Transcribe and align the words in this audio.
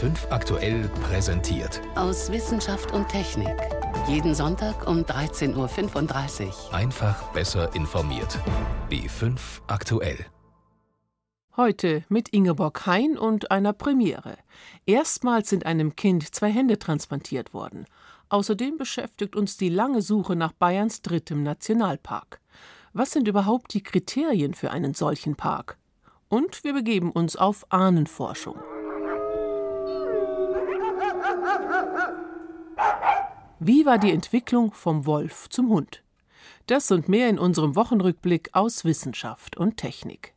B5 0.00 0.30
aktuell 0.30 0.88
präsentiert. 1.02 1.82
Aus 1.94 2.32
Wissenschaft 2.32 2.90
und 2.92 3.06
Technik. 3.08 3.54
Jeden 4.08 4.34
Sonntag 4.34 4.88
um 4.88 5.02
13.35 5.02 6.46
Uhr. 6.46 6.74
Einfach 6.74 7.30
besser 7.32 7.74
informiert. 7.74 8.38
B5 8.88 9.38
aktuell. 9.66 10.24
Heute 11.54 12.02
mit 12.08 12.30
Ingeborg 12.30 12.86
Hein 12.86 13.18
und 13.18 13.50
einer 13.50 13.74
Premiere. 13.74 14.38
Erstmals 14.86 15.50
sind 15.50 15.66
einem 15.66 15.96
Kind 15.96 16.34
zwei 16.34 16.50
Hände 16.50 16.78
transplantiert 16.78 17.52
worden. 17.52 17.84
Außerdem 18.30 18.78
beschäftigt 18.78 19.36
uns 19.36 19.58
die 19.58 19.68
lange 19.68 20.00
Suche 20.00 20.34
nach 20.34 20.52
Bayerns 20.52 21.02
drittem 21.02 21.42
Nationalpark. 21.42 22.40
Was 22.94 23.10
sind 23.10 23.28
überhaupt 23.28 23.74
die 23.74 23.82
Kriterien 23.82 24.54
für 24.54 24.70
einen 24.70 24.94
solchen 24.94 25.36
Park? 25.36 25.76
Und 26.30 26.64
wir 26.64 26.72
begeben 26.72 27.12
uns 27.12 27.36
auf 27.36 27.66
Ahnenforschung. 27.70 28.56
Wie 33.62 33.84
war 33.84 33.98
die 33.98 34.10
Entwicklung 34.10 34.72
vom 34.72 35.04
Wolf 35.04 35.48
zum 35.50 35.68
Hund? 35.68 36.02
Das 36.66 36.90
und 36.90 37.08
mehr 37.10 37.28
in 37.28 37.38
unserem 37.38 37.76
Wochenrückblick 37.76 38.48
aus 38.52 38.86
Wissenschaft 38.86 39.56
und 39.58 39.76
Technik. 39.76 40.32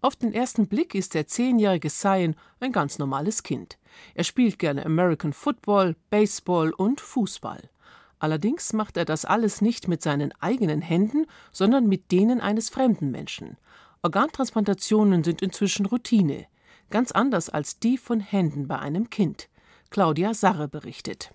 Auf 0.00 0.16
den 0.16 0.32
ersten 0.32 0.66
Blick 0.66 0.94
ist 0.94 1.14
der 1.14 1.26
zehnjährige 1.26 1.88
Cyan 1.88 2.34
ein 2.58 2.72
ganz 2.72 2.98
normales 2.98 3.42
Kind. 3.42 3.78
Er 4.14 4.24
spielt 4.24 4.58
gerne 4.58 4.86
American 4.86 5.32
Football, 5.32 5.94
Baseball 6.10 6.72
und 6.72 7.00
Fußball. 7.00 7.68
Allerdings 8.18 8.72
macht 8.72 8.96
er 8.96 9.04
das 9.04 9.24
alles 9.24 9.60
nicht 9.60 9.86
mit 9.86 10.00
seinen 10.00 10.32
eigenen 10.40 10.80
Händen, 10.80 11.26
sondern 11.50 11.86
mit 11.86 12.12
denen 12.12 12.40
eines 12.40 12.70
fremden 12.70 13.10
Menschen. 13.10 13.58
Organtransplantationen 14.02 15.22
sind 15.22 15.42
inzwischen 15.42 15.86
Routine, 15.86 16.46
ganz 16.88 17.12
anders 17.12 17.50
als 17.50 17.78
die 17.78 17.98
von 17.98 18.20
Händen 18.20 18.68
bei 18.68 18.78
einem 18.78 19.10
Kind. 19.10 19.48
Claudia 19.90 20.34
Sarre 20.34 20.66
berichtet. 20.66 21.34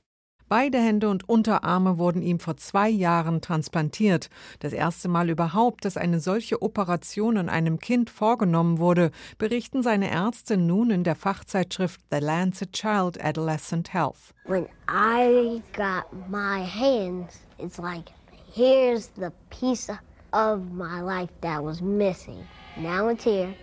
Beide 0.50 0.78
Hände 0.78 1.10
und 1.10 1.28
Unterarme 1.28 1.98
wurden 1.98 2.22
ihm 2.22 2.40
vor 2.40 2.56
zwei 2.56 2.88
Jahren 2.90 3.42
transplantiert. 3.42 4.30
Das 4.60 4.72
erste 4.72 5.10
Mal 5.10 5.30
überhaupt, 5.30 5.84
dass 5.84 5.98
eine 5.98 6.22
solche 6.22 6.62
Operation 6.62 7.38
an 7.38 7.50
einem 7.50 7.80
Kind 7.80 8.10
vorgenommen 8.10 8.80
wurde, 8.80 9.12
berichten 9.38 9.84
seine 9.84 10.10
Ärzte 10.10 10.56
nun 10.56 10.90
in 10.90 11.04
der 11.04 11.16
Fachzeitschrift 11.16 12.00
The 12.12 12.20
Lancet 12.20 12.72
Child 12.72 13.22
Adolescent 13.22 13.94
Health. 13.94 14.34
When 14.46 14.68
I 14.90 15.62
got 15.74 16.06
my 16.30 16.64
hands, 16.66 17.42
it's 17.58 17.78
like 17.78 18.12
here's 18.54 19.10
the 19.16 19.32
piece 19.50 19.90
of 20.32 20.62
my 20.72 21.02
life 21.02 21.32
that 21.42 21.62
was 21.62 21.82
missing. 21.82 22.48
Now 22.78 23.10
it's 23.10 23.26
here. 23.26 23.54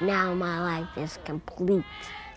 Now 0.00 0.32
my 0.34 0.60
life 0.60 0.96
is 0.96 1.18
complete. 1.24 1.84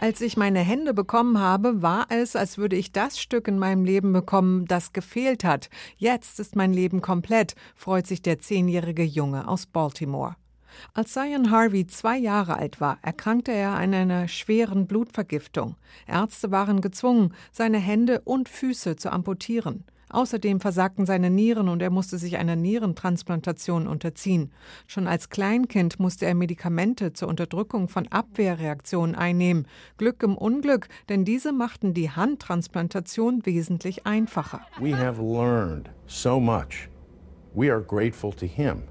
Als 0.01 0.19
ich 0.19 0.35
meine 0.35 0.61
Hände 0.61 0.95
bekommen 0.95 1.37
habe, 1.37 1.83
war 1.83 2.07
es, 2.09 2.35
als 2.35 2.57
würde 2.57 2.75
ich 2.75 2.91
das 2.91 3.19
Stück 3.19 3.47
in 3.47 3.59
meinem 3.59 3.85
Leben 3.85 4.11
bekommen, 4.13 4.65
das 4.65 4.93
gefehlt 4.93 5.43
hat. 5.43 5.69
Jetzt 5.95 6.39
ist 6.39 6.55
mein 6.55 6.73
Leben 6.73 7.03
komplett, 7.03 7.53
freut 7.75 8.07
sich 8.07 8.23
der 8.23 8.39
zehnjährige 8.39 9.03
Junge 9.03 9.47
aus 9.47 9.67
Baltimore. 9.67 10.37
Als 10.95 11.13
Zion 11.13 11.51
Harvey 11.51 11.85
zwei 11.85 12.17
Jahre 12.17 12.57
alt 12.57 12.81
war, 12.81 12.97
erkrankte 13.03 13.51
er 13.51 13.75
an 13.75 13.93
einer 13.93 14.27
schweren 14.27 14.87
Blutvergiftung. 14.87 15.75
Ärzte 16.07 16.49
waren 16.49 16.81
gezwungen, 16.81 17.35
seine 17.51 17.77
Hände 17.77 18.21
und 18.21 18.49
Füße 18.49 18.95
zu 18.95 19.11
amputieren. 19.11 19.83
Außerdem 20.11 20.59
versagten 20.59 21.05
seine 21.05 21.29
Nieren 21.29 21.69
und 21.69 21.81
er 21.81 21.89
musste 21.89 22.17
sich 22.17 22.37
einer 22.37 22.55
Nierentransplantation 22.55 23.87
unterziehen. 23.87 24.51
Schon 24.87 25.07
als 25.07 25.29
Kleinkind 25.29 25.99
musste 25.99 26.25
er 26.25 26.35
Medikamente 26.35 27.13
zur 27.13 27.29
Unterdrückung 27.29 27.87
von 27.87 28.07
Abwehrreaktionen 28.09 29.15
einnehmen. 29.15 29.67
Glück 29.97 30.21
im 30.23 30.37
Unglück, 30.37 30.89
denn 31.09 31.25
diese 31.25 31.53
machten 31.53 31.93
die 31.93 32.11
Handtransplantation 32.11 33.45
wesentlich 33.45 34.05
einfacher. 34.05 34.61
We 34.79 34.95
have 34.97 35.21
learned 35.21 35.89
so 36.07 36.39
much. 36.39 36.89
We 37.53 37.71
are 37.71 37.81
grateful 37.81 38.33
to 38.33 38.45
him. 38.45 38.83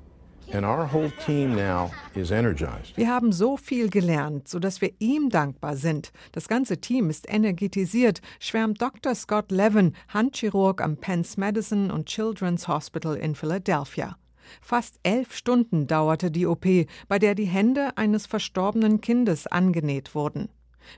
Wir 2.96 3.08
haben 3.08 3.30
so 3.30 3.56
viel 3.56 3.88
gelernt, 3.88 4.48
sodass 4.48 4.80
wir 4.80 4.90
ihm 4.98 5.30
dankbar 5.30 5.76
sind. 5.76 6.10
Das 6.32 6.48
ganze 6.48 6.80
Team 6.80 7.08
ist 7.08 7.32
energetisiert, 7.32 8.20
schwärmt 8.40 8.82
Dr. 8.82 9.14
Scott 9.14 9.52
Levin, 9.52 9.94
Handchirurg 10.08 10.80
am 10.80 10.96
Penn's 10.96 11.36
Medicine 11.36 11.94
und 11.94 12.06
Children's 12.06 12.66
Hospital 12.66 13.14
in 13.14 13.36
Philadelphia. 13.36 14.16
Fast 14.60 14.98
elf 15.04 15.36
Stunden 15.36 15.86
dauerte 15.86 16.32
die 16.32 16.46
OP, 16.46 16.66
bei 17.06 17.20
der 17.20 17.36
die 17.36 17.44
Hände 17.44 17.96
eines 17.96 18.26
verstorbenen 18.26 19.00
Kindes 19.00 19.46
angenäht 19.46 20.16
wurden. 20.16 20.48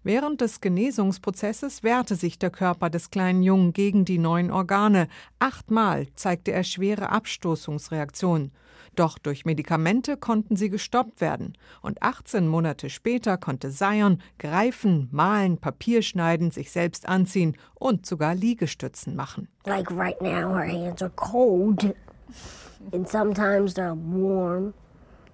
Während 0.02 0.40
des 0.40 0.62
Genesungsprozesses 0.62 1.82
wehrte 1.82 2.16
sich 2.16 2.38
der 2.38 2.50
Körper 2.50 2.88
des 2.88 3.10
kleinen 3.10 3.42
Jungen 3.42 3.74
gegen 3.74 4.06
die 4.06 4.18
neuen 4.18 4.50
Organe. 4.50 5.08
Achtmal 5.38 6.06
zeigte 6.14 6.52
er 6.52 6.64
schwere 6.64 7.10
Abstoßungsreaktionen. 7.10 8.52
Doch 8.94 9.18
durch 9.18 9.44
Medikamente 9.44 10.16
konnten 10.16 10.56
sie 10.56 10.68
gestoppt 10.68 11.20
werden. 11.20 11.56
Und 11.80 12.02
18 12.02 12.46
Monate 12.46 12.90
später 12.90 13.38
konnte 13.38 13.70
Zion 13.70 14.18
greifen, 14.38 15.08
malen, 15.12 15.58
Papier 15.58 16.02
schneiden, 16.02 16.50
sich 16.50 16.70
selbst 16.70 17.08
anziehen 17.08 17.56
und 17.74 18.04
sogar 18.04 18.34
Liegestützen 18.34 19.16
machen. 19.16 19.48
Like 19.64 19.90
right 19.90 20.20
now, 20.20 20.54
her 20.54 20.68
hands 20.68 21.02
are 21.02 21.12
cold. 21.16 21.94
And 22.92 23.08
sometimes 23.08 23.74
they're 23.74 23.96
warm. 23.96 24.74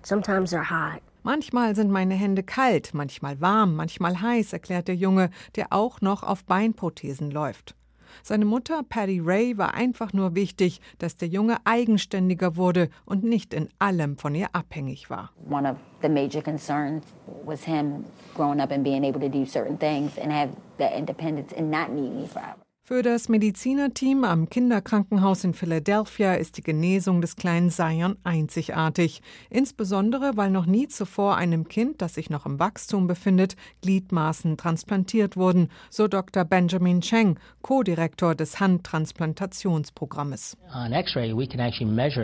Sometimes 0.03 0.53
they're 0.53 0.71
hot. 0.71 1.03
Manchmal 1.25 1.75
sind 1.75 1.91
meine 1.91 2.15
Hände 2.15 2.43
kalt, 2.43 2.95
manchmal 2.95 3.41
warm, 3.41 3.75
manchmal 3.75 4.23
heiß, 4.23 4.53
erklärt 4.53 4.89
der 4.89 4.95
Junge, 4.95 5.31
der 5.57 5.73
auch 5.73 6.01
noch 6.01 6.23
auf 6.23 6.45
Beinprothesen 6.45 7.31
läuft. 7.31 7.75
Seine 8.23 8.45
Mutter 8.45 8.83
Patty 8.83 9.21
Ray 9.21 9.57
war 9.59 9.75
einfach 9.75 10.13
nur 10.13 10.35
wichtig, 10.35 10.81
dass 10.99 11.17
der 11.17 11.29
Junge 11.29 11.57
eigenständiger 11.65 12.57
wurde 12.57 12.89
und 13.05 13.25
nicht 13.25 13.55
in 13.55 13.69
allem 13.79 14.17
von 14.17 14.35
ihr 14.35 14.49
abhängig 14.53 15.11
war. 15.11 15.31
One 15.49 15.69
of 15.69 15.77
the 16.03 16.09
major 16.09 16.43
concerns 16.43 17.05
was 17.45 17.65
him 17.65 18.05
growing 18.35 18.61
up 18.61 18.71
and 18.71 18.85
being 18.85 19.05
able 19.05 19.21
to 19.21 19.29
do 19.29 19.45
certain 19.45 19.79
things 19.79 20.19
and 20.19 20.33
have 20.33 20.51
that 20.79 20.93
independence 20.97 21.53
and 21.57 21.71
not 21.71 21.91
need 21.91 22.15
me 22.15 22.27
forever. 22.27 22.68
Für 22.89 23.03
das 23.03 23.29
Medizinerteam 23.29 24.25
am 24.25 24.49
Kinderkrankenhaus 24.49 25.45
in 25.45 25.53
Philadelphia 25.53 26.33
ist 26.33 26.57
die 26.57 26.63
Genesung 26.63 27.21
des 27.21 27.37
kleinen 27.37 27.69
Zion 27.69 28.17
einzigartig. 28.25 29.21
Insbesondere, 29.51 30.39
weil 30.39 30.51
noch 30.51 30.65
nie 30.65 30.89
zuvor 30.89 31.37
einem 31.37 31.69
Kind, 31.69 32.01
das 32.01 32.15
sich 32.15 32.31
noch 32.31 32.47
im 32.47 32.59
Wachstum 32.59 33.07
befindet, 33.07 33.57
Gliedmaßen 33.83 34.57
transplantiert 34.57 35.37
wurden, 35.37 35.69
so 35.91 36.09
Dr. 36.09 36.47
Benjamin 36.47 37.03
Cheng, 37.03 37.39
Co-Direktor 37.61 38.35
des 38.35 38.59
Handtransplantationsprogrammes. 38.59 40.57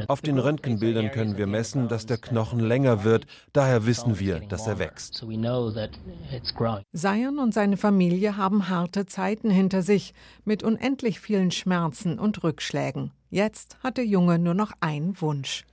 Auf 0.09 0.23
den 0.23 0.39
Röntgenbildern 0.39 1.11
können 1.11 1.37
wir 1.37 1.47
messen, 1.47 1.89
dass 1.89 2.07
der 2.07 2.17
Knochen 2.17 2.61
länger 2.61 3.05
wird. 3.05 3.27
Daher 3.53 3.85
wissen 3.85 4.19
wir, 4.19 4.41
dass 4.41 4.67
er 4.67 4.79
wächst. 4.79 5.27
Zion 6.95 7.39
und 7.39 7.53
seine 7.53 7.77
Familie 7.77 8.39
haben 8.39 8.71
harte 8.71 9.05
Zeiten 9.05 9.51
hinter 9.51 9.83
sich. 9.83 10.15
Mit 10.47 10.54
mit 10.55 10.63
unendlich 10.63 11.19
vielen 11.19 11.51
Schmerzen 11.51 12.17
und 12.17 12.45
Rückschlägen. 12.45 13.11
Jetzt 13.29 13.77
hat 13.83 13.97
der 13.97 14.07
Junge 14.07 14.39
nur 14.39 14.55
noch 14.55 14.71
einen 14.79 15.21
Wunsch. 15.21 15.65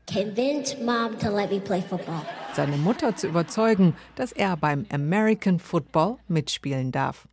Seine 2.55 2.77
Mutter 2.77 3.15
zu 3.15 3.27
überzeugen, 3.27 3.95
dass 4.15 4.31
er 4.31 4.57
beim 4.57 4.87
American 4.91 5.59
Football 5.59 6.17
mitspielen 6.27 6.91
darf. 6.91 7.27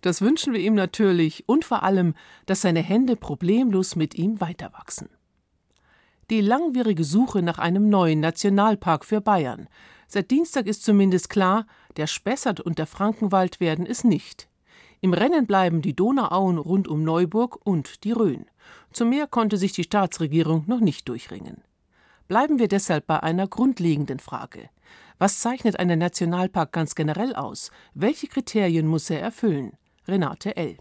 Das 0.00 0.22
wünschen 0.22 0.52
wir 0.52 0.58
ihm 0.58 0.74
natürlich 0.74 1.48
und 1.48 1.64
vor 1.64 1.84
allem, 1.84 2.14
dass 2.46 2.62
seine 2.62 2.80
Hände 2.80 3.14
problemlos 3.14 3.94
mit 3.94 4.16
ihm 4.16 4.40
weiterwachsen. 4.40 5.08
Die 6.30 6.40
langwierige 6.40 7.04
Suche 7.04 7.42
nach 7.42 7.60
einem 7.60 7.88
neuen 7.88 8.18
Nationalpark 8.18 9.04
für 9.04 9.20
Bayern. 9.20 9.68
Seit 10.08 10.32
Dienstag 10.32 10.66
ist 10.66 10.82
zumindest 10.82 11.30
klar, 11.30 11.64
der 11.96 12.08
Spessart 12.08 12.58
und 12.58 12.80
der 12.80 12.86
Frankenwald 12.86 13.60
werden 13.60 13.86
es 13.86 14.02
nicht. 14.02 14.47
Im 15.00 15.12
Rennen 15.12 15.46
bleiben 15.46 15.80
die 15.80 15.94
Donauauen 15.94 16.58
rund 16.58 16.88
um 16.88 17.04
Neuburg 17.04 17.64
und 17.64 18.02
die 18.02 18.12
Rhön. 18.12 18.46
Zum 18.92 19.10
Meer 19.10 19.28
konnte 19.28 19.56
sich 19.56 19.72
die 19.72 19.84
Staatsregierung 19.84 20.64
noch 20.66 20.80
nicht 20.80 21.08
durchringen. 21.08 21.62
Bleiben 22.26 22.58
wir 22.58 22.68
deshalb 22.68 23.06
bei 23.06 23.22
einer 23.22 23.46
grundlegenden 23.46 24.18
Frage. 24.18 24.68
Was 25.18 25.38
zeichnet 25.38 25.78
einen 25.78 25.98
Nationalpark 25.98 26.72
ganz 26.72 26.94
generell 26.94 27.34
aus? 27.34 27.70
Welche 27.94 28.26
Kriterien 28.26 28.86
muss 28.86 29.08
er 29.08 29.20
erfüllen? 29.20 29.72
Renate 30.06 30.56
L. 30.56 30.76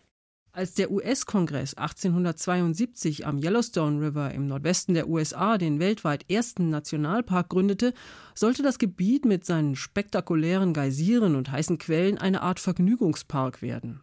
Als 0.52 0.74
der 0.74 0.90
US-Kongress 0.90 1.76
1872 1.76 3.28
am 3.28 3.38
Yellowstone 3.38 4.02
River 4.02 4.32
im 4.34 4.48
Nordwesten 4.48 4.96
der 4.96 5.08
USA 5.08 5.60
den 5.60 5.80
weltweit 5.80 6.32
ersten 6.32 6.70
Nationalpark 6.70 7.50
gründete, 7.50 7.94
sollte 8.34 8.64
das 8.64 8.80
Gebiet 8.80 9.26
mit 9.26 9.46
seinen 9.46 9.76
spektakulären 9.76 10.74
Geysiren 10.74 11.36
und 11.36 11.52
heißen 11.52 11.78
Quellen 11.78 12.18
eine 12.18 12.42
Art 12.42 12.60
Vergnügungspark 12.60 13.62
werden. 13.62 14.02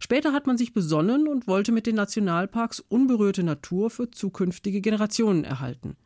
Später 0.00 0.32
hat 0.32 0.46
man 0.46 0.58
sich 0.58 0.72
besonnen 0.72 1.28
und 1.28 1.46
wollte 1.46 1.72
mit 1.72 1.86
den 1.86 1.96
Nationalparks 1.96 2.80
unberührte 2.80 3.42
Natur 3.42 3.90
für 3.90 4.10
zukünftige 4.10 4.80
Generationen 4.80 5.44
erhalten. 5.44 5.96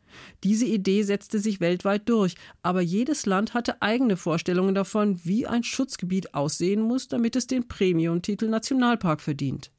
Diese 0.43 0.65
Idee 0.65 1.03
setzte 1.03 1.39
sich 1.39 1.59
weltweit 1.59 2.07
durch, 2.07 2.35
aber 2.61 2.81
jedes 2.81 3.25
Land 3.25 3.53
hatte 3.53 3.81
eigene 3.81 4.17
Vorstellungen 4.17 4.75
davon, 4.75 5.19
wie 5.23 5.47
ein 5.47 5.63
Schutzgebiet 5.63 6.33
aussehen 6.33 6.81
muss, 6.81 7.07
damit 7.07 7.35
es 7.35 7.47
den 7.47 7.67
Premium-Titel 7.67 8.47
Nationalpark 8.47 9.21
verdient. 9.21 9.71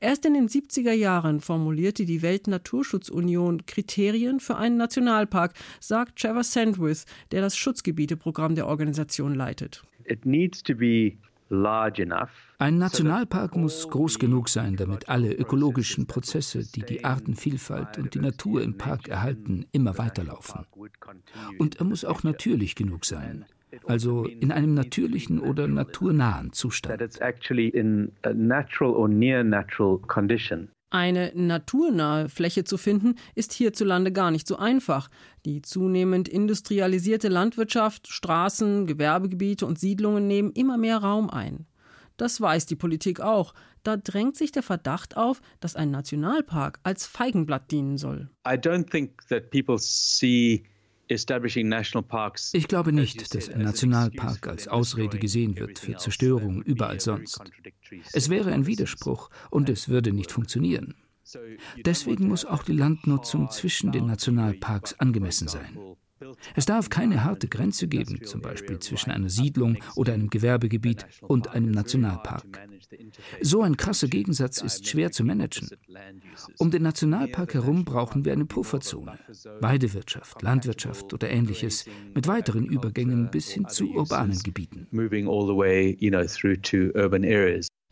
Erst 0.00 0.24
in 0.24 0.34
den 0.34 0.48
70er 0.48 0.92
Jahren 0.92 1.40
formulierte 1.40 2.04
die 2.04 2.22
Weltnaturschutzunion 2.22 3.66
Kriterien 3.66 4.40
für 4.40 4.56
einen 4.56 4.76
Nationalpark, 4.76 5.54
sagt 5.78 6.18
Trevor 6.18 6.44
Sandwith, 6.44 7.04
der 7.30 7.40
das 7.40 7.56
Schutzgebieteprogramm 7.56 8.54
der 8.54 8.66
Organisation 8.66 9.34
leitet. 9.34 9.82
It 10.06 10.26
needs 10.26 10.62
to 10.62 10.74
be 10.74 11.12
ein 12.58 12.78
Nationalpark 12.78 13.56
muss 13.56 13.88
groß 13.88 14.20
genug 14.20 14.48
sein, 14.48 14.76
damit 14.76 15.08
alle 15.08 15.32
ökologischen 15.32 16.06
Prozesse, 16.06 16.64
die 16.70 16.82
die 16.82 17.04
Artenvielfalt 17.04 17.98
und 17.98 18.14
die 18.14 18.20
Natur 18.20 18.62
im 18.62 18.78
Park 18.78 19.08
erhalten, 19.08 19.66
immer 19.72 19.98
weiterlaufen. 19.98 20.66
Und 21.58 21.80
er 21.80 21.84
muss 21.84 22.04
auch 22.04 22.22
natürlich 22.22 22.76
genug 22.76 23.04
sein, 23.04 23.46
also 23.86 24.24
in 24.24 24.52
einem 24.52 24.74
natürlichen 24.74 25.40
oder 25.40 25.66
naturnahen 25.66 26.52
Zustand. 26.52 27.00
Eine 30.90 31.30
naturnahe 31.36 32.28
Fläche 32.28 32.64
zu 32.64 32.76
finden, 32.76 33.14
ist 33.36 33.52
hierzulande 33.52 34.10
gar 34.10 34.32
nicht 34.32 34.48
so 34.48 34.56
einfach. 34.56 35.08
Die 35.44 35.62
zunehmend 35.62 36.28
industrialisierte 36.28 37.28
Landwirtschaft, 37.28 38.08
Straßen, 38.08 38.86
Gewerbegebiete 38.86 39.66
und 39.66 39.78
Siedlungen 39.78 40.26
nehmen 40.26 40.50
immer 40.50 40.76
mehr 40.76 40.98
Raum 40.98 41.30
ein. 41.30 41.66
Das 42.16 42.40
weiß 42.40 42.66
die 42.66 42.76
Politik 42.76 43.20
auch. 43.20 43.54
Da 43.84 43.96
drängt 43.96 44.36
sich 44.36 44.50
der 44.50 44.64
Verdacht 44.64 45.16
auf, 45.16 45.40
dass 45.60 45.76
ein 45.76 45.92
Nationalpark 45.92 46.80
als 46.82 47.06
Feigenblatt 47.06 47.70
dienen 47.70 47.96
soll. 47.96 48.28
I 48.46 48.50
don't 48.50 48.90
think 48.90 49.26
that 49.28 49.50
people 49.50 49.78
see 49.78 50.64
ich 52.52 52.68
glaube 52.68 52.92
nicht, 52.92 53.34
dass 53.34 53.48
ein 53.48 53.62
Nationalpark 53.62 54.46
als 54.46 54.68
Ausrede 54.68 55.18
gesehen 55.18 55.58
wird 55.58 55.80
für 55.80 55.96
Zerstörung 55.96 56.62
überall 56.62 57.00
sonst. 57.00 57.40
Es 58.12 58.30
wäre 58.30 58.52
ein 58.52 58.66
Widerspruch 58.66 59.28
und 59.50 59.68
es 59.68 59.88
würde 59.88 60.12
nicht 60.12 60.30
funktionieren. 60.30 60.94
Deswegen 61.84 62.28
muss 62.28 62.44
auch 62.44 62.62
die 62.62 62.72
Landnutzung 62.72 63.50
zwischen 63.50 63.92
den 63.92 64.06
Nationalparks 64.06 64.98
angemessen 65.00 65.48
sein. 65.48 65.78
Es 66.54 66.66
darf 66.66 66.90
keine 66.90 67.24
harte 67.24 67.48
Grenze 67.48 67.88
geben, 67.88 68.24
zum 68.24 68.40
Beispiel 68.40 68.78
zwischen 68.78 69.10
einer 69.10 69.30
Siedlung 69.30 69.78
oder 69.96 70.14
einem 70.14 70.30
Gewerbegebiet 70.30 71.06
und 71.22 71.48
einem 71.48 71.70
Nationalpark. 71.70 72.60
So 73.40 73.62
ein 73.62 73.76
krasser 73.76 74.08
Gegensatz 74.08 74.60
ist 74.60 74.86
schwer 74.86 75.12
zu 75.12 75.24
managen. 75.24 75.68
Um 76.58 76.70
den 76.70 76.82
Nationalpark 76.82 77.54
herum 77.54 77.84
brauchen 77.84 78.24
wir 78.24 78.32
eine 78.32 78.46
Pufferzone, 78.46 79.18
Weidewirtschaft, 79.60 80.42
Landwirtschaft 80.42 81.12
oder 81.12 81.30
ähnliches, 81.30 81.84
mit 82.14 82.26
weiteren 82.26 82.66
Übergängen 82.66 83.30
bis 83.30 83.50
hin 83.50 83.68
zu 83.68 83.90
urbanen 83.90 84.38
Gebieten. 84.42 84.86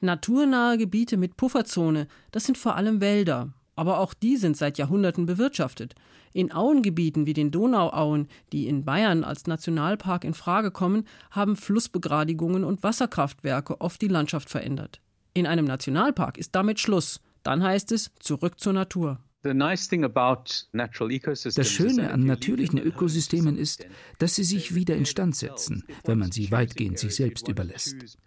Naturnahe 0.01 0.79
Gebiete 0.79 1.17
mit 1.17 1.37
Pufferzone, 1.37 2.07
das 2.31 2.45
sind 2.45 2.57
vor 2.57 2.77
allem 2.77 3.01
Wälder, 3.01 3.53
aber 3.79 4.01
auch 4.01 4.13
die 4.13 4.37
sind 4.37 4.57
seit 4.57 4.77
Jahrhunderten 4.77 5.25
bewirtschaftet. 5.25 5.95
In 6.33 6.53
Auengebieten 6.53 7.27
wie 7.27 7.33
den 7.33 7.53
Donauauen, 7.53 8.27
die 8.53 8.67
in 8.67 8.85
Bayern 8.85 9.23
als 9.23 9.47
Nationalpark 9.47 10.25
in 10.25 10.35
Frage 10.35 10.73
kommen, 10.73 11.05
haben 11.31 11.55
Flussbegradigungen 11.55 12.65
und 12.65 12.83
Wasserkraftwerke 12.83 13.81
oft 13.81 14.03
die 14.03 14.09
Landschaft 14.09 14.51
verändert. 14.51 15.01
In 15.33 15.47
einem 15.47 15.65
Nationalpark 15.65 16.39
ist 16.39 16.57
damit 16.57 16.81
Schluss. 16.81 17.21
Dann 17.45 17.63
heißt 17.63 17.93
es 17.93 18.11
zurück 18.19 18.59
zur 18.59 18.73
Natur. 18.73 19.21
Das 19.43 19.55
Schöne 21.69 22.11
an 22.11 22.25
natürlichen 22.25 22.79
Ökosystemen 22.79 23.57
ist, 23.57 23.87
dass 24.19 24.35
sie 24.35 24.43
sich 24.43 24.75
wieder 24.75 24.97
instand 24.97 25.37
setzen, 25.37 25.85
wenn 26.05 26.19
man 26.19 26.33
sie 26.33 26.51
weitgehend 26.51 26.99
sich 26.99 27.15
selbst 27.15 27.47
überlässt. 27.47 28.19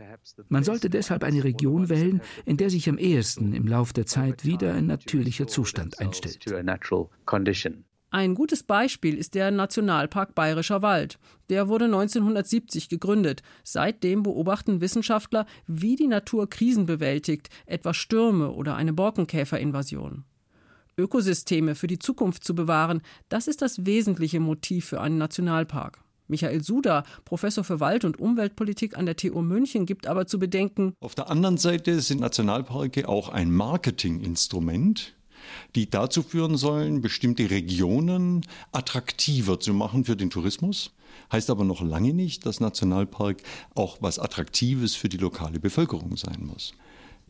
Man 0.48 0.64
sollte 0.64 0.90
deshalb 0.90 1.24
eine 1.24 1.44
Region 1.44 1.90
wählen, 1.90 2.22
in 2.46 2.56
der 2.56 2.70
sich 2.70 2.88
am 2.88 2.98
ehesten 2.98 3.54
im 3.54 3.68
Lauf 3.68 3.92
der 3.92 4.06
Zeit 4.06 4.46
wieder 4.46 4.74
ein 4.74 4.86
natürlicher 4.86 5.48
Zustand 5.48 6.00
einstellt. 6.00 6.46
Ein 8.14 8.36
gutes 8.36 8.64
Beispiel 8.64 9.18
ist 9.18 9.36
der 9.36 9.52
Nationalpark 9.52 10.36
Bayerischer 10.36 10.82
Wald. 10.82 11.18
Der 11.50 11.70
wurde 11.70 11.86
1970 11.86 12.90
gegründet. 12.90 13.42
Seitdem 13.64 14.24
beobachten 14.24 14.82
Wissenschaftler, 14.82 15.46
wie 15.66 15.96
die 15.96 16.08
Natur 16.08 16.50
Krisen 16.50 16.86
bewältigt, 16.86 17.50
etwa 17.66 17.94
Stürme 17.94 18.52
oder 18.52 18.76
eine 18.76 18.92
Borkenkäferinvasion. 18.92 20.26
Ökosysteme 21.02 21.76
für 21.76 21.88
die 21.88 22.00
Zukunft 22.00 22.44
zu 22.44 22.54
bewahren, 22.54 23.02
das 23.30 23.48
ist 23.48 23.62
das 23.62 23.86
wesentliche 23.86 24.40
Motiv 24.40 24.86
für 24.86 25.02
einen 25.02 25.18
Nationalpark. 25.18 26.04
Michael 26.28 26.64
Suda, 26.64 27.04
Professor 27.26 27.64
für 27.64 27.80
Wald- 27.80 28.06
und 28.06 28.20
Umweltpolitik 28.20 28.98
an 28.98 29.06
der 29.06 29.18
TU 29.18 29.42
München, 29.42 29.86
gibt 29.86 30.08
aber 30.08 30.28
zu 30.28 30.40
bedenken. 30.40 30.94
Auf 31.02 31.14
der 31.14 31.30
anderen 31.30 31.58
Seite 31.58 32.00
sind 32.00 32.22
Nationalparke 32.22 33.10
auch 33.10 33.30
ein 33.30 33.52
Marketinginstrument, 33.52 35.14
die 35.76 35.90
dazu 35.90 36.24
führen 36.24 36.56
sollen, 36.56 37.02
bestimmte 37.02 37.50
Regionen 37.50 38.46
attraktiver 38.72 39.60
zu 39.60 39.74
machen 39.74 40.06
für 40.06 40.16
den 40.16 40.30
Tourismus. 40.30 40.92
Heißt 41.32 41.50
aber 41.50 41.66
noch 41.66 41.82
lange 41.82 42.14
nicht, 42.14 42.46
dass 42.46 42.62
Nationalpark 42.62 43.44
auch 43.76 43.98
was 44.02 44.18
Attraktives 44.20 44.96
für 44.96 45.10
die 45.10 45.18
lokale 45.18 45.60
Bevölkerung 45.60 46.16
sein 46.16 46.46
muss. 46.46 46.74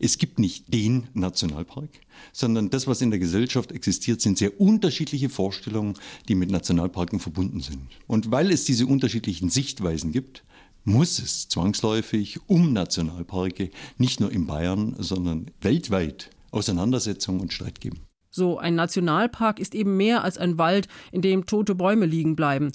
Es 0.04 0.18
gibt 0.18 0.40
nicht 0.40 0.74
den 0.74 1.06
Nationalpark, 1.14 1.88
sondern 2.32 2.70
das, 2.70 2.88
was 2.88 3.02
in 3.02 3.10
der 3.10 3.20
Gesellschaft 3.20 3.70
existiert, 3.70 4.20
sind 4.20 4.36
sehr 4.36 4.60
unterschiedliche 4.60 5.28
Vorstellungen, 5.28 5.94
die 6.28 6.34
mit 6.34 6.50
Nationalparken 6.50 7.20
verbunden 7.20 7.60
sind. 7.60 7.82
Und 8.08 8.32
weil 8.32 8.50
es 8.50 8.64
diese 8.64 8.86
unterschiedlichen 8.86 9.48
Sichtweisen 9.48 10.10
gibt, 10.10 10.42
muss 10.82 11.20
es 11.20 11.48
zwangsläufig 11.48 12.40
um 12.48 12.72
Nationalparke 12.72 13.70
nicht 13.96 14.18
nur 14.18 14.32
in 14.32 14.48
Bayern, 14.48 14.96
sondern 14.98 15.52
weltweit 15.60 16.30
Auseinandersetzungen 16.50 17.40
und 17.40 17.52
Streit 17.52 17.80
geben. 17.80 18.00
So, 18.28 18.58
ein 18.58 18.74
Nationalpark 18.74 19.60
ist 19.60 19.72
eben 19.72 19.96
mehr 19.96 20.24
als 20.24 20.36
ein 20.36 20.58
Wald, 20.58 20.88
in 21.12 21.22
dem 21.22 21.46
tote 21.46 21.76
Bäume 21.76 22.06
liegen 22.06 22.34
bleiben. 22.34 22.72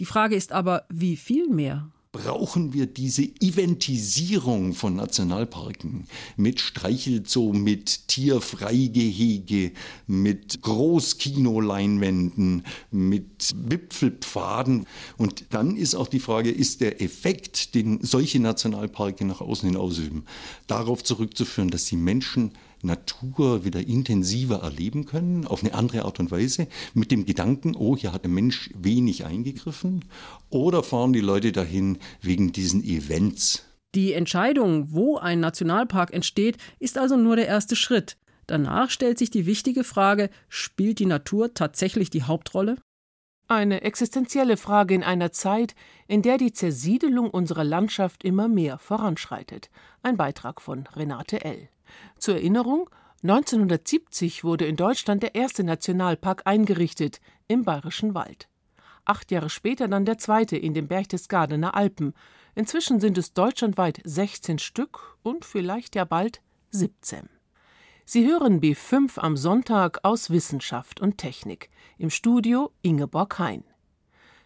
Die 0.00 0.06
Frage 0.06 0.34
ist 0.34 0.50
aber, 0.50 0.86
wie 0.88 1.16
viel 1.16 1.48
mehr? 1.48 1.92
Brauchen 2.14 2.72
wir 2.72 2.86
diese 2.86 3.24
Eventisierung 3.24 4.72
von 4.72 4.94
Nationalparken 4.94 6.06
mit 6.36 6.60
Streichelzoo, 6.60 7.52
mit 7.52 8.06
Tierfreigehege, 8.06 9.72
mit 10.06 10.62
Großkinoleinwänden, 10.62 12.64
mit 12.92 13.52
Wipfelpfaden. 13.56 14.86
Und 15.16 15.46
dann 15.50 15.76
ist 15.76 15.96
auch 15.96 16.06
die 16.06 16.20
Frage, 16.20 16.52
ist 16.52 16.82
der 16.82 17.02
Effekt, 17.02 17.74
den 17.74 17.98
solche 18.00 18.38
Nationalparke 18.38 19.24
nach 19.24 19.40
außen 19.40 19.68
hin 19.68 19.76
ausüben, 19.76 20.24
darauf 20.68 21.02
zurückzuführen, 21.02 21.70
dass 21.70 21.86
die 21.86 21.96
Menschen 21.96 22.52
Natur 22.84 23.64
wieder 23.64 23.86
intensiver 23.86 24.62
erleben 24.62 25.06
können, 25.06 25.46
auf 25.46 25.62
eine 25.62 25.74
andere 25.74 26.04
Art 26.04 26.20
und 26.20 26.30
Weise, 26.30 26.68
mit 26.94 27.10
dem 27.10 27.24
Gedanken, 27.24 27.74
oh, 27.76 27.96
hier 27.96 28.12
hat 28.12 28.24
der 28.24 28.30
Mensch 28.30 28.70
wenig 28.74 29.24
eingegriffen, 29.24 30.04
oder 30.50 30.82
fahren 30.82 31.12
die 31.12 31.20
Leute 31.20 31.52
dahin 31.52 31.98
wegen 32.20 32.52
diesen 32.52 32.84
Events? 32.84 33.64
Die 33.94 34.12
Entscheidung, 34.12 34.92
wo 34.92 35.18
ein 35.18 35.40
Nationalpark 35.40 36.12
entsteht, 36.12 36.58
ist 36.78 36.98
also 36.98 37.16
nur 37.16 37.36
der 37.36 37.46
erste 37.46 37.76
Schritt. 37.76 38.16
Danach 38.46 38.90
stellt 38.90 39.18
sich 39.18 39.30
die 39.30 39.46
wichtige 39.46 39.84
Frage, 39.84 40.30
spielt 40.48 40.98
die 40.98 41.06
Natur 41.06 41.54
tatsächlich 41.54 42.10
die 42.10 42.24
Hauptrolle? 42.24 42.76
Eine 43.46 43.82
existenzielle 43.82 44.56
Frage 44.56 44.94
in 44.94 45.02
einer 45.02 45.30
Zeit, 45.30 45.74
in 46.08 46.22
der 46.22 46.38
die 46.38 46.52
Zersiedelung 46.52 47.30
unserer 47.30 47.64
Landschaft 47.64 48.24
immer 48.24 48.48
mehr 48.48 48.78
voranschreitet. 48.78 49.70
Ein 50.02 50.16
Beitrag 50.16 50.60
von 50.60 50.86
Renate 50.94 51.44
L. 51.44 51.68
Zur 52.18 52.34
Erinnerung, 52.34 52.90
1970 53.22 54.44
wurde 54.44 54.66
in 54.66 54.76
Deutschland 54.76 55.22
der 55.22 55.34
erste 55.34 55.64
Nationalpark 55.64 56.42
eingerichtet 56.44 57.20
im 57.48 57.64
Bayerischen 57.64 58.14
Wald. 58.14 58.48
Acht 59.04 59.30
Jahre 59.30 59.50
später 59.50 59.88
dann 59.88 60.04
der 60.04 60.18
zweite 60.18 60.56
in 60.56 60.74
den 60.74 60.88
Berchtesgadener 60.88 61.74
Alpen. 61.74 62.14
Inzwischen 62.54 63.00
sind 63.00 63.18
es 63.18 63.32
deutschlandweit 63.32 64.00
16 64.04 64.58
Stück 64.58 65.18
und 65.22 65.44
vielleicht 65.44 65.94
ja 65.94 66.04
bald 66.04 66.40
17. 66.70 67.28
Sie 68.06 68.26
hören 68.26 68.60
B5 68.60 69.18
am 69.18 69.36
Sonntag 69.36 70.00
aus 70.02 70.28
Wissenschaft 70.28 71.00
und 71.00 71.16
Technik. 71.16 71.70
Im 71.96 72.10
Studio 72.10 72.70
Ingeborg 72.82 73.38
Hein. 73.38 73.64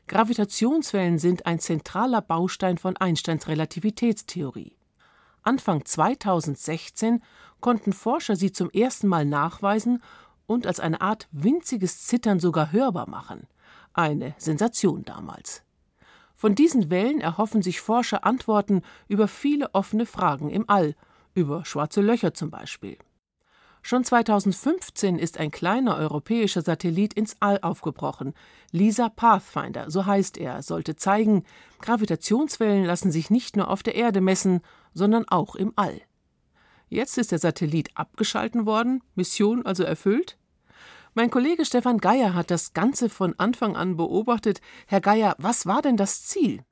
Gravitationswellen 0.06 1.18
sind 1.18 1.46
ein 1.46 1.58
zentraler 1.58 2.22
Baustein 2.22 2.78
von 2.78 2.96
Einsteins 2.96 3.48
Relativitätstheorie. 3.48 4.77
Anfang 5.48 5.82
2016 5.82 7.22
konnten 7.60 7.94
Forscher 7.94 8.36
sie 8.36 8.52
zum 8.52 8.68
ersten 8.68 9.08
Mal 9.08 9.24
nachweisen 9.24 10.02
und 10.46 10.66
als 10.66 10.78
eine 10.78 11.00
Art 11.00 11.26
winziges 11.32 12.06
Zittern 12.06 12.38
sogar 12.38 12.70
hörbar 12.70 13.08
machen. 13.08 13.46
Eine 13.94 14.34
Sensation 14.36 15.06
damals. 15.06 15.62
Von 16.34 16.54
diesen 16.54 16.90
Wellen 16.90 17.22
erhoffen 17.22 17.62
sich 17.62 17.80
Forscher 17.80 18.26
Antworten 18.26 18.82
über 19.08 19.26
viele 19.26 19.74
offene 19.74 20.04
Fragen 20.04 20.50
im 20.50 20.68
All, 20.68 20.94
über 21.32 21.64
schwarze 21.64 22.02
Löcher 22.02 22.34
zum 22.34 22.50
Beispiel. 22.50 22.98
Schon 23.88 24.04
2015 24.04 25.18
ist 25.18 25.38
ein 25.38 25.50
kleiner 25.50 25.96
europäischer 25.96 26.60
Satellit 26.60 27.14
ins 27.14 27.36
All 27.40 27.58
aufgebrochen. 27.62 28.34
LISA 28.70 29.08
Pathfinder, 29.08 29.90
so 29.90 30.04
heißt 30.04 30.36
er, 30.36 30.62
sollte 30.62 30.96
zeigen, 30.96 31.46
Gravitationswellen 31.80 32.84
lassen 32.84 33.10
sich 33.10 33.30
nicht 33.30 33.56
nur 33.56 33.70
auf 33.70 33.82
der 33.82 33.94
Erde 33.94 34.20
messen, 34.20 34.60
sondern 34.92 35.26
auch 35.26 35.54
im 35.54 35.72
All. 35.76 36.02
Jetzt 36.90 37.16
ist 37.16 37.32
der 37.32 37.38
Satellit 37.38 37.88
abgeschalten 37.94 38.66
worden, 38.66 39.02
Mission 39.14 39.64
also 39.64 39.84
erfüllt? 39.84 40.36
Mein 41.14 41.30
Kollege 41.30 41.64
Stefan 41.64 41.96
Geier 41.96 42.34
hat 42.34 42.50
das 42.50 42.74
Ganze 42.74 43.08
von 43.08 43.36
Anfang 43.38 43.74
an 43.74 43.96
beobachtet. 43.96 44.60
Herr 44.86 45.00
Geier, 45.00 45.34
was 45.38 45.64
war 45.64 45.80
denn 45.80 45.96
das 45.96 46.26
Ziel? 46.26 46.62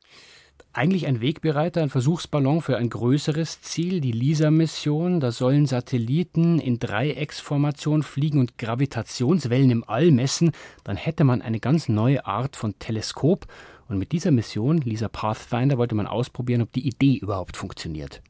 Eigentlich 0.76 1.06
ein 1.06 1.20
Wegbereiter, 1.20 1.82
ein 1.82 1.88
Versuchsballon 1.88 2.60
für 2.60 2.76
ein 2.76 2.90
größeres 2.90 3.62
Ziel, 3.62 4.00
die 4.00 4.12
LISA-Mission. 4.12 5.20
Da 5.20 5.32
sollen 5.32 5.66
Satelliten 5.66 6.58
in 6.58 6.78
Dreiecksformation 6.78 8.02
fliegen 8.02 8.40
und 8.40 8.58
Gravitationswellen 8.58 9.70
im 9.70 9.84
All 9.88 10.10
messen. 10.10 10.52
Dann 10.84 10.96
hätte 10.96 11.24
man 11.24 11.40
eine 11.40 11.60
ganz 11.60 11.88
neue 11.88 12.26
Art 12.26 12.56
von 12.56 12.78
Teleskop. 12.78 13.46
Und 13.88 13.98
mit 13.98 14.12
dieser 14.12 14.32
Mission, 14.32 14.78
LISA 14.78 15.08
Pathfinder, 15.08 15.78
wollte 15.78 15.94
man 15.94 16.06
ausprobieren, 16.06 16.62
ob 16.62 16.72
die 16.72 16.86
Idee 16.86 17.16
überhaupt 17.16 17.56
funktioniert. 17.56 18.20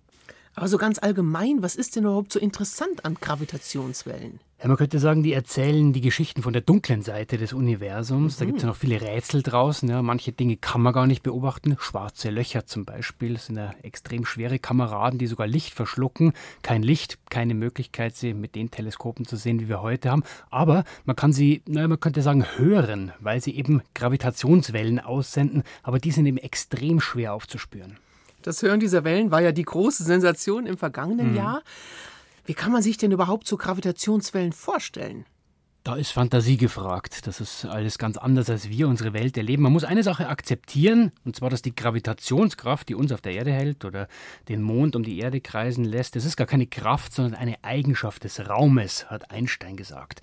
Aber 0.56 0.68
so 0.68 0.78
ganz 0.78 0.98
allgemein, 0.98 1.62
was 1.62 1.76
ist 1.76 1.96
denn 1.96 2.04
überhaupt 2.04 2.32
so 2.32 2.40
interessant 2.40 3.04
an 3.04 3.18
Gravitationswellen? 3.20 4.40
Ja, 4.58 4.68
man 4.68 4.78
könnte 4.78 4.98
sagen, 4.98 5.22
die 5.22 5.34
erzählen 5.34 5.92
die 5.92 6.00
Geschichten 6.00 6.40
von 6.40 6.54
der 6.54 6.62
dunklen 6.62 7.02
Seite 7.02 7.36
des 7.36 7.52
Universums. 7.52 8.36
Mhm. 8.36 8.38
Da 8.38 8.44
gibt 8.46 8.56
es 8.56 8.62
ja 8.62 8.68
noch 8.70 8.76
viele 8.76 9.02
Rätsel 9.02 9.42
draußen. 9.42 9.86
Ja. 9.86 10.00
Manche 10.00 10.32
Dinge 10.32 10.56
kann 10.56 10.80
man 10.80 10.94
gar 10.94 11.06
nicht 11.06 11.22
beobachten. 11.22 11.76
Schwarze 11.78 12.30
Löcher 12.30 12.64
zum 12.64 12.86
Beispiel 12.86 13.34
das 13.34 13.46
sind 13.46 13.56
ja 13.56 13.74
extrem 13.82 14.24
schwere 14.24 14.58
Kameraden, 14.58 15.18
die 15.18 15.26
sogar 15.26 15.46
Licht 15.46 15.74
verschlucken. 15.74 16.32
Kein 16.62 16.82
Licht, 16.82 17.18
keine 17.28 17.52
Möglichkeit, 17.52 18.16
sie 18.16 18.32
mit 18.32 18.54
den 18.54 18.70
Teleskopen 18.70 19.26
zu 19.26 19.36
sehen, 19.36 19.60
wie 19.60 19.68
wir 19.68 19.82
heute 19.82 20.10
haben. 20.10 20.22
Aber 20.48 20.84
man 21.04 21.16
kann 21.16 21.34
sie, 21.34 21.60
naja, 21.68 21.86
man 21.86 22.00
könnte 22.00 22.22
sagen, 22.22 22.46
hören, 22.56 23.12
weil 23.20 23.42
sie 23.42 23.54
eben 23.54 23.82
Gravitationswellen 23.92 25.00
aussenden. 25.00 25.64
Aber 25.82 25.98
die 25.98 26.12
sind 26.12 26.24
eben 26.24 26.38
extrem 26.38 26.98
schwer 27.00 27.34
aufzuspüren. 27.34 27.98
Das 28.46 28.62
Hören 28.62 28.78
dieser 28.78 29.02
Wellen 29.02 29.32
war 29.32 29.42
ja 29.42 29.50
die 29.50 29.64
große 29.64 30.04
Sensation 30.04 30.66
im 30.66 30.78
vergangenen 30.78 31.30
mhm. 31.30 31.36
Jahr. 31.36 31.62
Wie 32.44 32.54
kann 32.54 32.70
man 32.70 32.80
sich 32.80 32.96
denn 32.96 33.10
überhaupt 33.10 33.48
so 33.48 33.56
Gravitationswellen 33.56 34.52
vorstellen? 34.52 35.26
Da 35.86 35.94
ist 35.94 36.10
Fantasie 36.10 36.56
gefragt. 36.56 37.28
Das 37.28 37.40
ist 37.40 37.64
alles 37.64 37.96
ganz 37.96 38.16
anders, 38.16 38.50
als 38.50 38.68
wir 38.68 38.88
unsere 38.88 39.12
Welt 39.12 39.36
erleben. 39.36 39.62
Man 39.62 39.72
muss 39.72 39.84
eine 39.84 40.02
Sache 40.02 40.28
akzeptieren, 40.28 41.12
und 41.24 41.36
zwar, 41.36 41.48
dass 41.48 41.62
die 41.62 41.76
Gravitationskraft, 41.76 42.88
die 42.88 42.96
uns 42.96 43.12
auf 43.12 43.20
der 43.20 43.34
Erde 43.34 43.52
hält 43.52 43.84
oder 43.84 44.08
den 44.48 44.62
Mond 44.62 44.96
um 44.96 45.04
die 45.04 45.20
Erde 45.20 45.40
kreisen 45.40 45.84
lässt, 45.84 46.16
das 46.16 46.24
ist 46.24 46.36
gar 46.36 46.48
keine 46.48 46.66
Kraft, 46.66 47.12
sondern 47.12 47.36
eine 47.36 47.62
Eigenschaft 47.62 48.24
des 48.24 48.48
Raumes, 48.48 49.08
hat 49.10 49.30
Einstein 49.30 49.76
gesagt. 49.76 50.22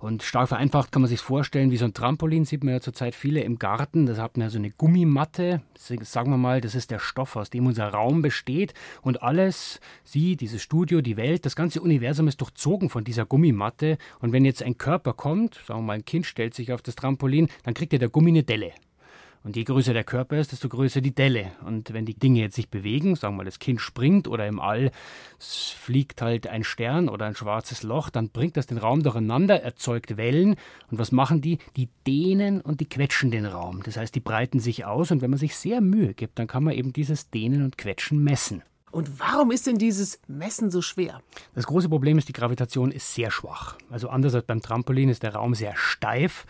Und 0.00 0.22
stark 0.22 0.48
vereinfacht 0.48 0.92
kann 0.92 1.00
man 1.00 1.08
sich 1.08 1.20
vorstellen, 1.20 1.70
wie 1.70 1.78
so 1.78 1.86
ein 1.86 1.94
Trampolin, 1.94 2.44
sieht 2.44 2.62
man 2.62 2.74
ja 2.74 2.80
zurzeit 2.82 3.14
viele 3.14 3.40
im 3.40 3.58
Garten. 3.58 4.04
Das 4.04 4.18
hat 4.18 4.36
man 4.36 4.48
ja 4.48 4.50
so 4.50 4.58
eine 4.58 4.70
Gummimatte, 4.70 5.62
sagen 5.78 6.30
wir 6.30 6.36
mal, 6.36 6.60
das 6.60 6.74
ist 6.74 6.90
der 6.90 6.98
Stoff, 6.98 7.36
aus 7.36 7.48
dem 7.48 7.66
unser 7.66 7.88
Raum 7.88 8.20
besteht. 8.20 8.74
Und 9.00 9.22
alles, 9.22 9.80
Sie, 10.04 10.36
dieses 10.36 10.60
Studio, 10.60 11.00
die 11.00 11.16
Welt, 11.16 11.46
das 11.46 11.56
ganze 11.56 11.80
Universum 11.80 12.28
ist 12.28 12.42
durchzogen 12.42 12.90
von 12.90 13.02
dieser 13.02 13.24
Gummimatte. 13.24 13.96
Und 14.18 14.32
wenn 14.32 14.44
jetzt 14.44 14.62
ein 14.62 14.76
Körper 14.76 14.89
Körper 14.90 15.12
kommt, 15.12 15.54
sagen 15.54 15.82
wir 15.82 15.86
mal, 15.86 15.92
ein 15.92 16.04
Kind 16.04 16.26
stellt 16.26 16.52
sich 16.52 16.72
auf 16.72 16.82
das 16.82 16.96
Trampolin, 16.96 17.46
dann 17.62 17.74
kriegt 17.74 17.92
ja 17.92 18.00
der 18.00 18.08
Gummi 18.08 18.30
eine 18.30 18.42
Delle. 18.42 18.72
Und 19.44 19.54
je 19.54 19.62
größer 19.62 19.92
der 19.92 20.02
Körper 20.02 20.36
ist, 20.36 20.50
desto 20.50 20.68
größer 20.68 21.00
die 21.00 21.14
Delle. 21.14 21.52
Und 21.64 21.92
wenn 21.92 22.06
die 22.06 22.18
Dinge 22.18 22.40
jetzt 22.40 22.56
sich 22.56 22.70
bewegen, 22.70 23.14
sagen 23.14 23.34
wir 23.34 23.38
mal, 23.38 23.44
das 23.44 23.60
Kind 23.60 23.80
springt 23.80 24.26
oder 24.26 24.48
im 24.48 24.58
All 24.58 24.90
fliegt 25.38 26.22
halt 26.22 26.48
ein 26.48 26.64
Stern 26.64 27.08
oder 27.08 27.26
ein 27.26 27.36
schwarzes 27.36 27.84
Loch, 27.84 28.10
dann 28.10 28.30
bringt 28.30 28.56
das 28.56 28.66
den 28.66 28.78
Raum 28.78 29.04
durcheinander, 29.04 29.62
erzeugt 29.62 30.16
Wellen. 30.16 30.56
Und 30.90 30.98
was 30.98 31.12
machen 31.12 31.40
die? 31.40 31.58
Die 31.76 31.88
dehnen 32.04 32.60
und 32.60 32.80
die 32.80 32.88
quetschen 32.88 33.30
den 33.30 33.46
Raum. 33.46 33.84
Das 33.84 33.96
heißt, 33.96 34.12
die 34.12 34.20
breiten 34.20 34.58
sich 34.58 34.86
aus. 34.86 35.12
Und 35.12 35.22
wenn 35.22 35.30
man 35.30 35.38
sich 35.38 35.54
sehr 35.54 35.80
Mühe 35.80 36.14
gibt, 36.14 36.36
dann 36.40 36.48
kann 36.48 36.64
man 36.64 36.74
eben 36.74 36.92
dieses 36.92 37.30
Dehnen 37.30 37.62
und 37.62 37.78
Quetschen 37.78 38.24
messen. 38.24 38.64
Und 38.92 39.20
warum 39.20 39.52
ist 39.52 39.68
denn 39.68 39.78
dieses 39.78 40.20
Messen 40.26 40.70
so 40.70 40.82
schwer? 40.82 41.22
Das 41.54 41.66
große 41.66 41.88
Problem 41.88 42.18
ist, 42.18 42.28
die 42.28 42.32
Gravitation 42.32 42.90
ist 42.90 43.14
sehr 43.14 43.30
schwach. 43.30 43.76
Also 43.88 44.08
anders 44.08 44.34
als 44.34 44.44
beim 44.44 44.62
Trampolin 44.62 45.08
ist 45.08 45.22
der 45.22 45.34
Raum 45.34 45.54
sehr 45.54 45.76
steif. 45.76 46.44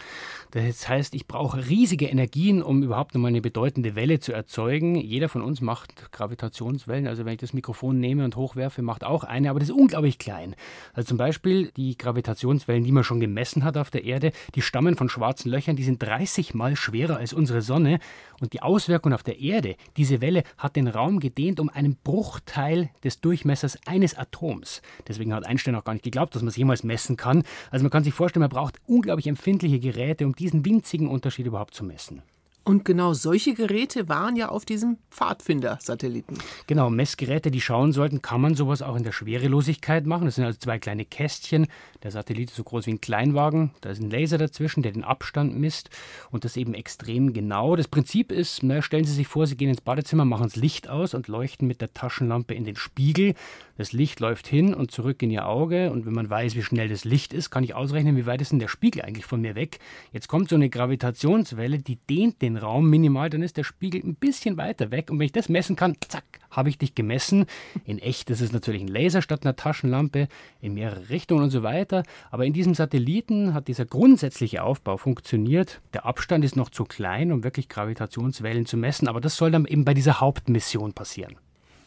Das 0.53 0.89
heißt, 0.89 1.15
ich 1.15 1.27
brauche 1.27 1.69
riesige 1.69 2.07
Energien, 2.07 2.63
um 2.63 2.83
überhaupt 2.83 3.15
nochmal 3.15 3.29
eine 3.29 3.43
bedeutende 3.43 3.95
Welle 3.95 4.21
zu 4.21 4.33
erzeugen. 4.33 4.97
Jeder 4.97 5.29
von 5.29 5.43
uns 5.43 5.61
macht 5.61 6.13
Gravitationswellen. 6.13 7.07
Also 7.07 7.25
wenn 7.25 7.35
ich 7.35 7.41
das 7.41 7.53
Mikrofon 7.53 8.01
nehme 8.01 8.25
und 8.25 8.37
hochwerfe, 8.37 8.81
macht 8.81 9.05
auch 9.05 9.25
eine, 9.25 9.51
aber 9.51 9.61
das 9.61 9.69
ist 9.69 9.75
unglaublich 9.75 10.19
klein. 10.19 10.57
Also 10.95 11.09
zum 11.09 11.19
Beispiel 11.19 11.71
die 11.77 11.97
Gravitationswellen, 11.97 12.85
die 12.85 12.93
man 12.93 13.05
schon 13.05 13.21
gemessen 13.21 13.65
hat 13.65 13.77
auf 13.77 13.91
der 13.91 14.05
Erde, 14.05 14.33
die 14.55 14.63
stammen 14.63 14.97
von 14.97 15.09
schwarzen 15.11 15.51
Löchern, 15.51 15.77
die 15.77 15.85
sind 15.85 16.03
30 16.03 16.55
mal 16.55 16.75
schwerer 16.75 17.19
als 17.19 17.33
unsere 17.33 17.61
Sonne. 17.61 18.01
Und 18.41 18.55
die 18.55 18.63
Auswirkung 18.63 19.13
auf 19.13 19.23
der 19.23 19.39
Erde, 19.39 19.77
diese 19.99 20.23
Welle 20.23 20.43
hat 20.57 20.75
den 20.75 20.89
Raum 20.89 21.21
gedehnt 21.21 21.61
um 21.61 21.69
einen 21.69 21.97
Bruchteil 22.31 22.91
des 23.03 23.21
Durchmessers 23.21 23.77
eines 23.87 24.17
Atoms. 24.17 24.83
Deswegen 25.09 25.35
hat 25.35 25.45
Einstein 25.45 25.75
auch 25.75 25.83
gar 25.83 25.95
nicht 25.95 26.05
geglaubt, 26.05 26.33
dass 26.33 26.43
man 26.43 26.51
es 26.51 26.57
jemals 26.57 26.85
messen 26.85 27.17
kann. 27.17 27.43
Also 27.73 27.83
man 27.83 27.91
kann 27.91 28.05
sich 28.05 28.15
vorstellen, 28.15 28.43
man 28.43 28.51
braucht 28.51 28.77
unglaublich 28.87 29.27
empfindliche 29.27 29.81
Geräte, 29.81 30.27
um 30.27 30.37
diesen 30.37 30.65
winzigen 30.65 31.09
Unterschied 31.09 31.47
überhaupt 31.47 31.75
zu 31.75 31.83
messen. 31.83 32.23
Und 32.63 32.85
genau 32.85 33.15
solche 33.15 33.55
Geräte 33.55 34.09
waren 34.09 34.37
ja 34.37 34.51
auf 34.51 34.65
diesem 34.65 34.99
Pfadfinder-Satelliten. 35.11 36.39
Genau, 36.67 36.91
Messgeräte, 36.91 37.51
die 37.51 37.61
schauen 37.61 37.93
sollten, 37.93 38.23
kann 38.23 38.41
man 38.41 38.55
sowas 38.55 38.83
auch 38.83 38.97
in 38.97 39.03
der 39.03 39.13
Schwerelosigkeit 39.13 40.07
machen. 40.07 40.27
Das 40.27 40.35
sind 40.35 40.45
also 40.45 40.59
zwei 40.59 40.79
kleine 40.79 41.05
Kästchen. 41.05 41.67
Der 42.03 42.11
Satellit 42.11 42.51
ist 42.51 42.57
so 42.57 42.65
groß 42.65 42.87
wie 42.87 42.93
ein 42.93 43.01
Kleinwagen. 43.01 43.73
Da 43.81 43.91
ist 43.91 44.01
ein 44.01 44.11
Laser 44.11 44.39
dazwischen, 44.39 44.83
der 44.83 44.93
den 44.93 45.05
Abstand 45.05 45.59
misst 45.59 45.91
und 46.31 46.45
das 46.45 46.57
eben 46.57 46.75
extrem 46.75 47.33
genau. 47.33 47.77
Das 47.77 47.89
Prinzip 47.89 48.31
ist, 48.31 48.63
na, 48.63 48.83
stellen 48.83 49.05
Sie 49.05 49.15
sich 49.15 49.27
vor, 49.27 49.47
Sie 49.47 49.57
gehen 49.57 49.71
ins 49.71 49.81
Badezimmer, 49.81 50.25
machen 50.25 50.45
das 50.45 50.57
Licht 50.57 50.89
aus 50.89 51.15
und 51.15 51.29
leuchten 51.29 51.67
mit 51.67 51.81
der 51.81 51.95
Taschenlampe 51.95 52.55
in 52.55 52.65
den 52.65 52.77
Spiegel. 52.77 53.35
Das 53.79 53.93
Licht 53.93 54.21
läuft 54.21 54.47
hin 54.47 54.75
und 54.75 54.91
zurück 54.91 55.23
in 55.23 55.31
Ihr 55.31 55.47
Auge 55.47 55.91
und 55.91 56.05
wenn 56.05 56.13
man 56.13 56.29
weiß, 56.29 56.55
wie 56.55 56.63
schnell 56.63 56.89
das 56.89 57.05
Licht 57.05 57.33
ist, 57.33 57.49
kann 57.49 57.65
ich 57.65 57.75
ausrechnen, 57.75 58.17
wie 58.17 58.27
weit 58.27 58.43
ist 58.43 58.53
denn 58.53 58.59
der 58.59 58.69
Spiegel 58.69 59.03
eigentlich 59.03 59.25
von 59.25 59.41
mir 59.41 59.55
weg. 59.55 59.79
Jetzt 60.13 60.29
kommt 60.29 60.51
so 60.51 60.57
eine 60.57 60.69
Gravitationswelle, 60.69 61.79
die 61.79 61.97
dehnt 61.97 62.43
den 62.43 62.50
den 62.55 62.63
Raum 62.63 62.89
minimal, 62.89 63.31
dann 63.31 63.43
ist 63.43 63.57
der 63.57 63.65
Spiegel 63.65 64.03
ein 64.05 64.15
bisschen 64.15 64.57
weiter 64.57 64.91
weg. 64.91 65.11
Und 65.11 65.19
wenn 65.19 65.27
ich 65.27 65.33
das 65.33 65.49
messen 65.49 65.77
kann, 65.77 65.97
zack, 66.09 66.25
habe 66.51 66.69
ich 66.69 66.79
dich 66.79 66.95
gemessen. 66.95 67.47
In 67.85 67.99
echt 67.99 68.31
ist 68.31 68.41
es 68.41 68.53
natürlich 68.53 68.83
ein 68.83 68.89
Laser 68.89 69.23
statt 69.23 69.45
einer 69.45 69.57
Taschenlampe, 69.57 70.29
in 70.61 70.75
mehrere 70.75 71.09
Richtungen 71.09 71.45
und 71.45 71.51
so 71.51 71.63
weiter. 71.63 72.03
Aber 72.31 72.45
in 72.45 72.53
diesem 72.53 72.75
Satelliten 72.75 73.55
hat 73.55 73.69
dieser 73.69 73.85
grundsätzliche 73.85 74.63
Aufbau 74.63 74.97
funktioniert. 74.97 75.81
Der 75.93 76.07
Abstand 76.07 76.45
ist 76.45 76.57
noch 76.57 76.71
zu 76.71 76.85
klein, 76.85 77.33
um 77.33 77.45
wirklich 77.45 77.69
Gravitationswellen 77.69 78.67
zu 78.67 78.77
messen. 78.77 79.09
Aber 79.09 79.21
das 79.21 79.37
soll 79.37 79.51
dann 79.51 79.67
eben 79.67 79.85
bei 79.85 79.95
dieser 79.95 80.21
Hauptmission 80.21 80.93
passieren. 80.93 81.37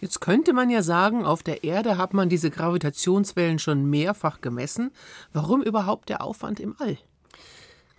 Jetzt 0.04 0.20
könnte 0.20 0.52
man 0.52 0.70
ja 0.70 0.82
sagen, 0.82 1.24
auf 1.24 1.44
der 1.44 1.64
Erde 1.64 1.98
hat 1.98 2.14
man 2.14 2.28
diese 2.28 2.52
Gravitationswellen 2.52 3.58
schon 3.58 3.90
mehrfach 3.90 4.42
gemessen. 4.42 4.92
Warum 5.32 5.62
überhaupt 5.62 6.10
der 6.10 6.22
Aufwand 6.22 6.60
im 6.60 6.76
All? 6.78 6.98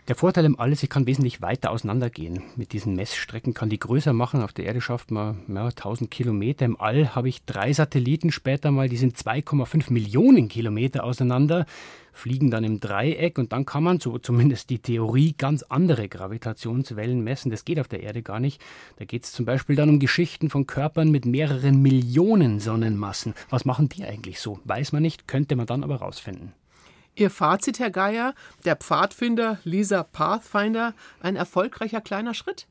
Der 0.06 0.16
Vorteil 0.16 0.44
im 0.44 0.60
All 0.60 0.70
ist, 0.70 0.82
ich 0.82 0.90
kann 0.90 1.06
wesentlich 1.06 1.40
weiter 1.40 1.70
auseinandergehen. 1.70 2.42
Mit 2.56 2.74
diesen 2.74 2.94
Messstrecken 2.94 3.54
kann 3.54 3.70
die 3.70 3.78
größer 3.78 4.12
machen. 4.12 4.42
Auf 4.42 4.52
der 4.52 4.66
Erde 4.66 4.82
schafft 4.82 5.10
man 5.10 5.38
ja, 5.48 5.64
1000 5.68 6.10
Kilometer. 6.10 6.66
Im 6.66 6.78
All 6.78 7.14
habe 7.14 7.30
ich 7.30 7.46
drei 7.46 7.72
Satelliten 7.72 8.30
später 8.30 8.70
mal, 8.70 8.90
die 8.90 8.98
sind 8.98 9.16
2,5 9.16 9.90
Millionen 9.90 10.48
Kilometer 10.48 11.04
auseinander, 11.04 11.64
fliegen 12.12 12.50
dann 12.50 12.64
im 12.64 12.80
Dreieck 12.80 13.38
und 13.38 13.54
dann 13.54 13.64
kann 13.64 13.82
man, 13.82 13.98
so 13.98 14.18
zumindest 14.18 14.68
die 14.68 14.78
Theorie, 14.78 15.34
ganz 15.38 15.62
andere 15.62 16.06
Gravitationswellen 16.06 17.24
messen. 17.24 17.50
Das 17.50 17.64
geht 17.64 17.80
auf 17.80 17.88
der 17.88 18.02
Erde 18.02 18.20
gar 18.20 18.40
nicht. 18.40 18.60
Da 18.96 19.06
geht 19.06 19.24
es 19.24 19.32
zum 19.32 19.46
Beispiel 19.46 19.74
dann 19.74 19.88
um 19.88 20.00
Geschichten 20.00 20.50
von 20.50 20.66
Körpern 20.66 21.10
mit 21.10 21.24
mehreren 21.24 21.80
Millionen 21.80 22.60
Sonnenmassen. 22.60 23.32
Was 23.48 23.64
machen 23.64 23.88
die 23.88 24.04
eigentlich 24.04 24.38
so? 24.38 24.60
Weiß 24.64 24.92
man 24.92 25.00
nicht, 25.00 25.26
könnte 25.26 25.56
man 25.56 25.64
dann 25.64 25.82
aber 25.82 25.96
rausfinden. 25.96 26.52
Ihr 27.16 27.30
Fazit, 27.30 27.78
Herr 27.78 27.90
Geier, 27.90 28.34
der 28.64 28.74
Pfadfinder 28.74 29.58
Lisa 29.62 30.02
Pathfinder, 30.02 30.94
ein 31.20 31.36
erfolgreicher 31.36 32.00
kleiner 32.00 32.34
Schritt? 32.34 32.66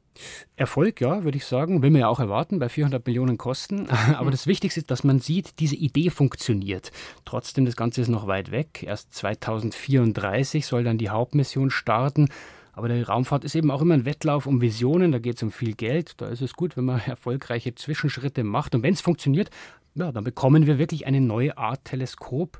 Erfolg, 0.58 1.00
ja, 1.00 1.24
würde 1.24 1.38
ich 1.38 1.46
sagen. 1.46 1.82
Will 1.82 1.90
man 1.90 2.02
ja 2.02 2.08
auch 2.10 2.20
erwarten 2.20 2.60
bei 2.60 2.68
400 2.68 3.06
Millionen 3.06 3.38
Kosten. 3.38 3.88
Aber 4.16 4.32
das 4.32 4.46
Wichtigste 4.46 4.82
ist, 4.82 4.92
dass 4.92 5.06
man 5.06 5.20
sieht, 5.20 5.60
diese 5.60 5.76
Idee 5.76 6.10
funktioniert. 6.10 6.92
Trotzdem, 7.24 7.64
das 7.64 7.78
Ganze 7.78 8.02
ist 8.02 8.10
noch 8.10 8.28
weit 8.28 8.52
weg. 8.52 8.84
Erst 8.84 9.14
2034 9.14 10.66
soll 10.66 10.84
dann 10.84 10.98
die 10.98 11.10
Hauptmission 11.10 11.72
starten. 11.72 12.28
Aber 12.74 12.90
die 12.90 13.02
Raumfahrt 13.02 13.46
ist 13.46 13.56
eben 13.56 13.72
auch 13.72 13.82
immer 13.82 13.94
ein 13.94 14.06
Wettlauf 14.06 14.46
um 14.46 14.60
Visionen, 14.60 15.12
da 15.12 15.20
geht 15.20 15.36
es 15.38 15.44
um 15.44 15.52
viel 15.52 15.74
Geld. 15.74 16.14
Da 16.18 16.28
ist 16.28 16.42
es 16.42 16.54
gut, 16.54 16.76
wenn 16.76 16.86
man 16.86 17.02
erfolgreiche 17.06 17.76
Zwischenschritte 17.76 18.44
macht. 18.44 18.76
Und 18.76 18.84
wenn 18.84 18.94
es 18.94 19.02
funktioniert, 19.02 19.52
ja, 19.96 20.12
dann 20.12 20.24
bekommen 20.24 20.66
wir 20.66 20.80
wirklich 20.80 21.06
eine 21.06 21.22
neue 21.22 21.58
Art 21.58 21.86
Teleskop, 21.86 22.60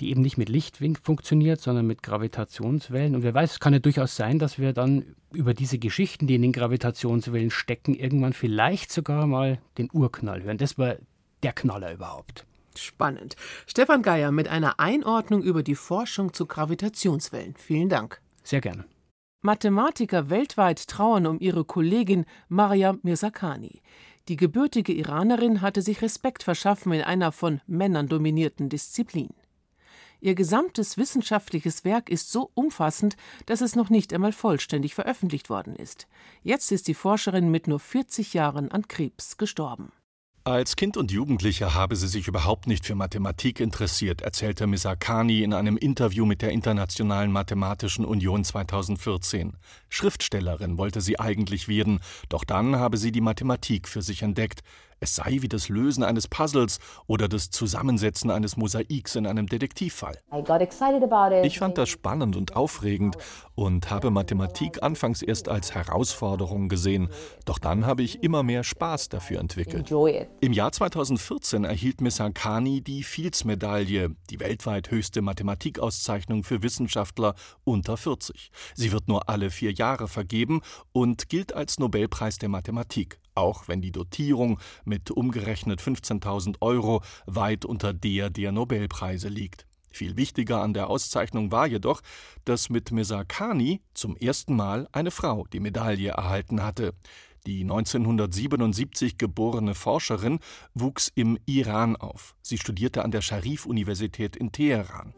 die 0.00 0.10
eben 0.10 0.22
nicht 0.22 0.38
mit 0.38 0.48
Licht 0.48 0.78
funktioniert, 1.02 1.60
sondern 1.60 1.86
mit 1.86 2.02
Gravitationswellen. 2.02 3.14
Und 3.14 3.22
wer 3.22 3.34
weiß, 3.34 3.52
es 3.52 3.60
kann 3.60 3.72
ja 3.72 3.78
durchaus 3.78 4.16
sein, 4.16 4.38
dass 4.38 4.58
wir 4.58 4.72
dann 4.72 5.14
über 5.32 5.54
diese 5.54 5.78
Geschichten, 5.78 6.26
die 6.26 6.34
in 6.34 6.42
den 6.42 6.52
Gravitationswellen 6.52 7.50
stecken, 7.50 7.94
irgendwann 7.94 8.32
vielleicht 8.32 8.90
sogar 8.90 9.26
mal 9.26 9.58
den 9.78 9.90
Urknall 9.92 10.42
hören. 10.42 10.58
Das 10.58 10.78
war 10.78 10.96
der 11.42 11.52
Knaller 11.52 11.92
überhaupt. 11.92 12.46
Spannend. 12.76 13.36
Stefan 13.66 14.02
Geier 14.02 14.32
mit 14.32 14.48
einer 14.48 14.80
Einordnung 14.80 15.42
über 15.42 15.62
die 15.62 15.74
Forschung 15.74 16.32
zu 16.32 16.46
Gravitationswellen. 16.46 17.54
Vielen 17.58 17.90
Dank. 17.90 18.20
Sehr 18.42 18.62
gerne. 18.62 18.84
Mathematiker 19.44 20.30
weltweit 20.30 20.86
trauern 20.86 21.26
um 21.26 21.40
ihre 21.40 21.64
Kollegin 21.64 22.26
Maryam 22.48 23.00
Mirzakhani. 23.02 23.82
Die 24.28 24.36
gebürtige 24.36 24.92
Iranerin 24.92 25.62
hatte 25.62 25.82
sich 25.82 26.00
Respekt 26.00 26.44
verschaffen 26.44 26.92
in 26.92 27.02
einer 27.02 27.32
von 27.32 27.60
Männern 27.66 28.06
dominierten 28.06 28.68
Disziplin. 28.68 29.30
Ihr 30.20 30.36
gesamtes 30.36 30.96
wissenschaftliches 30.96 31.84
Werk 31.84 32.08
ist 32.08 32.30
so 32.30 32.52
umfassend, 32.54 33.16
dass 33.46 33.60
es 33.60 33.74
noch 33.74 33.90
nicht 33.90 34.12
einmal 34.12 34.32
vollständig 34.32 34.94
veröffentlicht 34.94 35.50
worden 35.50 35.74
ist. 35.74 36.06
Jetzt 36.44 36.70
ist 36.70 36.86
die 36.86 36.94
Forscherin 36.94 37.50
mit 37.50 37.66
nur 37.66 37.80
40 37.80 38.34
Jahren 38.34 38.70
an 38.70 38.86
Krebs 38.86 39.38
gestorben. 39.38 39.90
Als 40.44 40.74
Kind 40.74 40.96
und 40.96 41.12
Jugendlicher 41.12 41.72
habe 41.74 41.94
sie 41.94 42.08
sich 42.08 42.26
überhaupt 42.26 42.66
nicht 42.66 42.84
für 42.84 42.96
Mathematik 42.96 43.60
interessiert, 43.60 44.22
erzählte 44.22 44.66
Misakani 44.66 45.44
in 45.44 45.54
einem 45.54 45.76
Interview 45.76 46.26
mit 46.26 46.42
der 46.42 46.50
Internationalen 46.50 47.30
Mathematischen 47.30 48.04
Union 48.04 48.42
2014. 48.42 49.52
Schriftstellerin 49.88 50.78
wollte 50.78 51.00
sie 51.00 51.20
eigentlich 51.20 51.68
werden, 51.68 52.00
doch 52.28 52.42
dann 52.42 52.74
habe 52.74 52.96
sie 52.96 53.12
die 53.12 53.20
Mathematik 53.20 53.86
für 53.86 54.02
sich 54.02 54.22
entdeckt. 54.22 54.64
Es 55.02 55.16
sei 55.16 55.38
wie 55.40 55.48
das 55.48 55.68
Lösen 55.68 56.04
eines 56.04 56.28
Puzzles 56.28 56.78
oder 57.08 57.26
das 57.26 57.50
Zusammensetzen 57.50 58.30
eines 58.30 58.56
Mosaiks 58.56 59.16
in 59.16 59.26
einem 59.26 59.48
Detektivfall. 59.48 60.16
Ich 61.42 61.58
fand 61.58 61.76
das 61.76 61.88
spannend 61.88 62.36
und 62.36 62.54
aufregend 62.54 63.16
und 63.56 63.90
habe 63.90 64.12
Mathematik 64.12 64.80
anfangs 64.80 65.22
erst 65.22 65.48
als 65.48 65.74
Herausforderung 65.74 66.68
gesehen. 66.68 67.08
Doch 67.46 67.58
dann 67.58 67.84
habe 67.84 68.04
ich 68.04 68.22
immer 68.22 68.44
mehr 68.44 68.62
Spaß 68.62 69.08
dafür 69.08 69.40
entwickelt. 69.40 69.90
Im 70.40 70.52
Jahr 70.52 70.70
2014 70.70 71.64
erhielt 71.64 72.00
Miss 72.00 72.20
Hankani 72.20 72.80
die 72.80 73.02
Fields-Medaille, 73.02 74.14
die 74.30 74.38
weltweit 74.38 74.92
höchste 74.92 75.20
Mathematikauszeichnung 75.20 76.44
für 76.44 76.62
Wissenschaftler 76.62 77.34
unter 77.64 77.96
40. 77.96 78.52
Sie 78.76 78.92
wird 78.92 79.08
nur 79.08 79.28
alle 79.28 79.50
vier 79.50 79.72
Jahre 79.72 80.06
vergeben 80.06 80.60
und 80.92 81.28
gilt 81.28 81.54
als 81.54 81.80
Nobelpreis 81.80 82.38
der 82.38 82.48
Mathematik 82.48 83.18
auch 83.34 83.68
wenn 83.68 83.80
die 83.80 83.92
Dotierung 83.92 84.58
mit 84.84 85.10
umgerechnet 85.10 85.80
15.000 85.80 86.56
Euro 86.60 87.02
weit 87.26 87.64
unter 87.64 87.92
der 87.92 88.30
der 88.30 88.52
Nobelpreise 88.52 89.28
liegt. 89.28 89.66
Viel 89.90 90.16
wichtiger 90.16 90.62
an 90.62 90.72
der 90.72 90.88
Auszeichnung 90.88 91.52
war 91.52 91.66
jedoch, 91.66 92.00
dass 92.44 92.70
mit 92.70 92.90
Mesakani 92.92 93.82
zum 93.94 94.16
ersten 94.16 94.56
Mal 94.56 94.88
eine 94.92 95.10
Frau 95.10 95.46
die 95.52 95.60
Medaille 95.60 96.10
erhalten 96.10 96.62
hatte. 96.62 96.94
Die 97.46 97.62
1977 97.62 99.18
geborene 99.18 99.74
Forscherin 99.74 100.38
wuchs 100.74 101.10
im 101.14 101.38
Iran 101.44 101.96
auf. 101.96 102.36
Sie 102.40 102.56
studierte 102.56 103.04
an 103.04 103.10
der 103.10 103.20
Scharif-Universität 103.20 104.36
in 104.36 104.52
Teheran. 104.52 105.12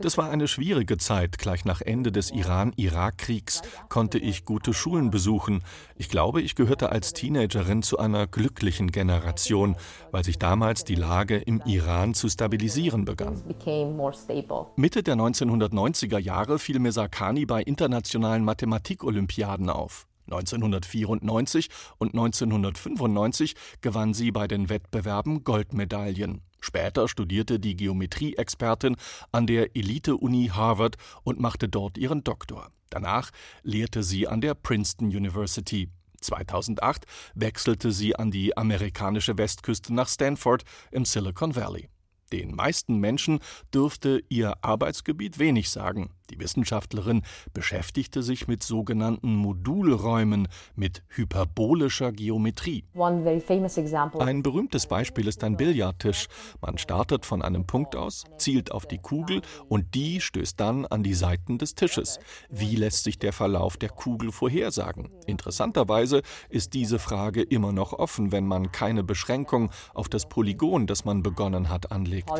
Das 0.00 0.18
war 0.18 0.30
eine 0.30 0.48
schwierige 0.48 0.98
Zeit. 0.98 1.38
Gleich 1.38 1.64
nach 1.64 1.80
Ende 1.80 2.12
des 2.12 2.30
Iran-Irak-Kriegs 2.30 3.62
konnte 3.88 4.18
ich 4.18 4.44
gute 4.44 4.74
Schulen 4.74 5.10
besuchen. 5.10 5.62
Ich 5.96 6.08
glaube, 6.08 6.42
ich 6.42 6.54
gehörte 6.54 6.90
als 6.90 7.12
Teenagerin 7.12 7.82
zu 7.82 7.98
einer 7.98 8.26
glücklichen 8.26 8.90
Generation, 8.90 9.76
weil 10.10 10.24
sich 10.24 10.38
damals 10.38 10.84
die 10.84 10.94
Lage 10.94 11.36
im 11.36 11.62
Iran 11.64 12.14
zu 12.14 12.28
stabilisieren 12.28 13.04
begann. 13.04 13.42
Mitte 14.76 15.02
der 15.02 15.14
1990er 15.14 16.18
Jahre 16.18 16.58
fiel 16.58 16.78
Mesakani 16.78 17.46
bei 17.46 17.62
internationalen 17.62 18.44
Mathematik-Olympiaden 18.44 19.70
auf. 19.70 20.06
1994 20.26 21.68
und 21.98 22.14
1995 22.14 23.54
gewann 23.80 24.14
sie 24.14 24.32
bei 24.32 24.46
den 24.46 24.68
Wettbewerben 24.68 25.44
Goldmedaillen. 25.44 26.42
Später 26.60 27.08
studierte 27.08 27.60
die 27.60 27.76
Geometrieexpertin 27.76 28.96
an 29.32 29.46
der 29.46 29.76
Elite-Uni 29.76 30.50
Harvard 30.52 30.96
und 31.22 31.38
machte 31.38 31.68
dort 31.68 31.96
ihren 31.96 32.24
Doktor. 32.24 32.70
Danach 32.90 33.30
lehrte 33.62 34.02
sie 34.02 34.26
an 34.26 34.40
der 34.40 34.54
Princeton 34.54 35.08
University. 35.08 35.90
2008 36.20 37.04
wechselte 37.34 37.92
sie 37.92 38.16
an 38.16 38.30
die 38.30 38.56
amerikanische 38.56 39.38
Westküste 39.38 39.94
nach 39.94 40.08
Stanford 40.08 40.64
im 40.90 41.04
Silicon 41.04 41.54
Valley. 41.54 41.88
Den 42.32 42.56
meisten 42.56 42.98
Menschen 42.98 43.38
dürfte 43.72 44.22
ihr 44.28 44.54
Arbeitsgebiet 44.64 45.38
wenig 45.38 45.70
sagen. 45.70 46.10
Die 46.30 46.40
Wissenschaftlerin 46.40 47.22
beschäftigte 47.54 48.22
sich 48.22 48.48
mit 48.48 48.62
sogenannten 48.62 49.34
Modulräumen, 49.36 50.48
mit 50.74 51.02
hyperbolischer 51.08 52.12
Geometrie. 52.12 52.84
Ein 54.18 54.42
berühmtes 54.42 54.86
Beispiel 54.86 55.28
ist 55.28 55.44
ein 55.44 55.56
Billardtisch. 55.56 56.26
Man 56.60 56.78
startet 56.78 57.26
von 57.26 57.42
einem 57.42 57.66
Punkt 57.66 57.96
aus, 57.96 58.24
zielt 58.38 58.72
auf 58.72 58.86
die 58.86 58.98
Kugel 58.98 59.42
und 59.68 59.94
die 59.94 60.20
stößt 60.20 60.58
dann 60.58 60.86
an 60.86 61.02
die 61.02 61.14
Seiten 61.14 61.58
des 61.58 61.74
Tisches. 61.74 62.18
Wie 62.50 62.76
lässt 62.76 63.04
sich 63.04 63.18
der 63.18 63.32
Verlauf 63.32 63.76
der 63.76 63.90
Kugel 63.90 64.32
vorhersagen? 64.32 65.10
Interessanterweise 65.26 66.22
ist 66.48 66.74
diese 66.74 66.98
Frage 66.98 67.42
immer 67.42 67.72
noch 67.72 67.92
offen, 67.92 68.32
wenn 68.32 68.46
man 68.46 68.72
keine 68.72 69.04
Beschränkung 69.04 69.70
auf 69.94 70.08
das 70.08 70.28
Polygon, 70.28 70.86
das 70.86 71.04
man 71.04 71.22
begonnen 71.22 71.68
hat, 71.68 71.92
anlegt. 71.92 72.30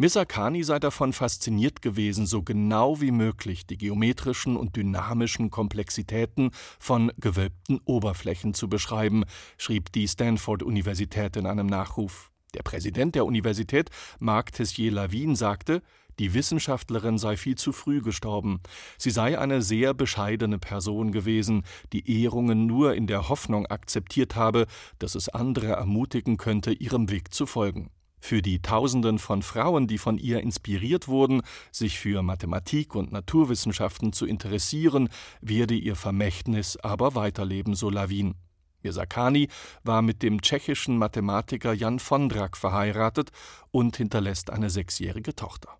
Misakani 0.00 0.62
sei 0.62 0.78
davon 0.78 1.12
fasziniert 1.12 1.82
gewesen, 1.82 2.24
so 2.24 2.42
genau 2.42 3.02
wie 3.02 3.10
möglich 3.10 3.66
die 3.66 3.76
geometrischen 3.76 4.56
und 4.56 4.74
dynamischen 4.74 5.50
Komplexitäten 5.50 6.52
von 6.78 7.12
gewölbten 7.18 7.82
Oberflächen 7.84 8.54
zu 8.54 8.70
beschreiben, 8.70 9.24
schrieb 9.58 9.92
die 9.92 10.08
Stanford-Universität 10.08 11.36
in 11.36 11.44
einem 11.44 11.66
Nachruf. 11.66 12.30
Der 12.54 12.62
Präsident 12.62 13.14
der 13.14 13.26
Universität, 13.26 13.90
Marc 14.20 14.52
Tessier-Lavin, 14.52 15.36
sagte, 15.36 15.82
die 16.18 16.32
Wissenschaftlerin 16.32 17.18
sei 17.18 17.36
viel 17.36 17.56
zu 17.56 17.70
früh 17.70 18.00
gestorben. 18.00 18.60
Sie 18.96 19.10
sei 19.10 19.38
eine 19.38 19.60
sehr 19.60 19.92
bescheidene 19.92 20.58
Person 20.58 21.12
gewesen, 21.12 21.62
die 21.92 22.22
Ehrungen 22.22 22.64
nur 22.64 22.94
in 22.94 23.06
der 23.06 23.28
Hoffnung 23.28 23.66
akzeptiert 23.66 24.34
habe, 24.34 24.66
dass 24.98 25.14
es 25.14 25.28
andere 25.28 25.66
ermutigen 25.66 26.38
könnte, 26.38 26.72
ihrem 26.72 27.10
Weg 27.10 27.34
zu 27.34 27.44
folgen. 27.44 27.90
Für 28.20 28.42
die 28.42 28.60
Tausenden 28.60 29.18
von 29.18 29.42
Frauen, 29.42 29.86
die 29.86 29.98
von 29.98 30.18
ihr 30.18 30.40
inspiriert 30.40 31.08
wurden, 31.08 31.42
sich 31.72 31.98
für 31.98 32.22
Mathematik 32.22 32.94
und 32.94 33.12
Naturwissenschaften 33.12 34.12
zu 34.12 34.26
interessieren, 34.26 35.08
werde 35.40 35.74
ihr 35.74 35.96
Vermächtnis 35.96 36.76
aber 36.76 37.14
weiterleben, 37.14 37.74
so 37.74 37.90
Lawin. 37.90 38.34
Mirsakani 38.82 39.48
war 39.82 40.02
mit 40.02 40.22
dem 40.22 40.40
tschechischen 40.40 40.96
Mathematiker 40.96 41.72
Jan 41.72 41.98
Vondrak 41.98 42.56
verheiratet 42.56 43.30
und 43.70 43.96
hinterlässt 43.96 44.50
eine 44.50 44.70
sechsjährige 44.70 45.34
Tochter. 45.34 45.76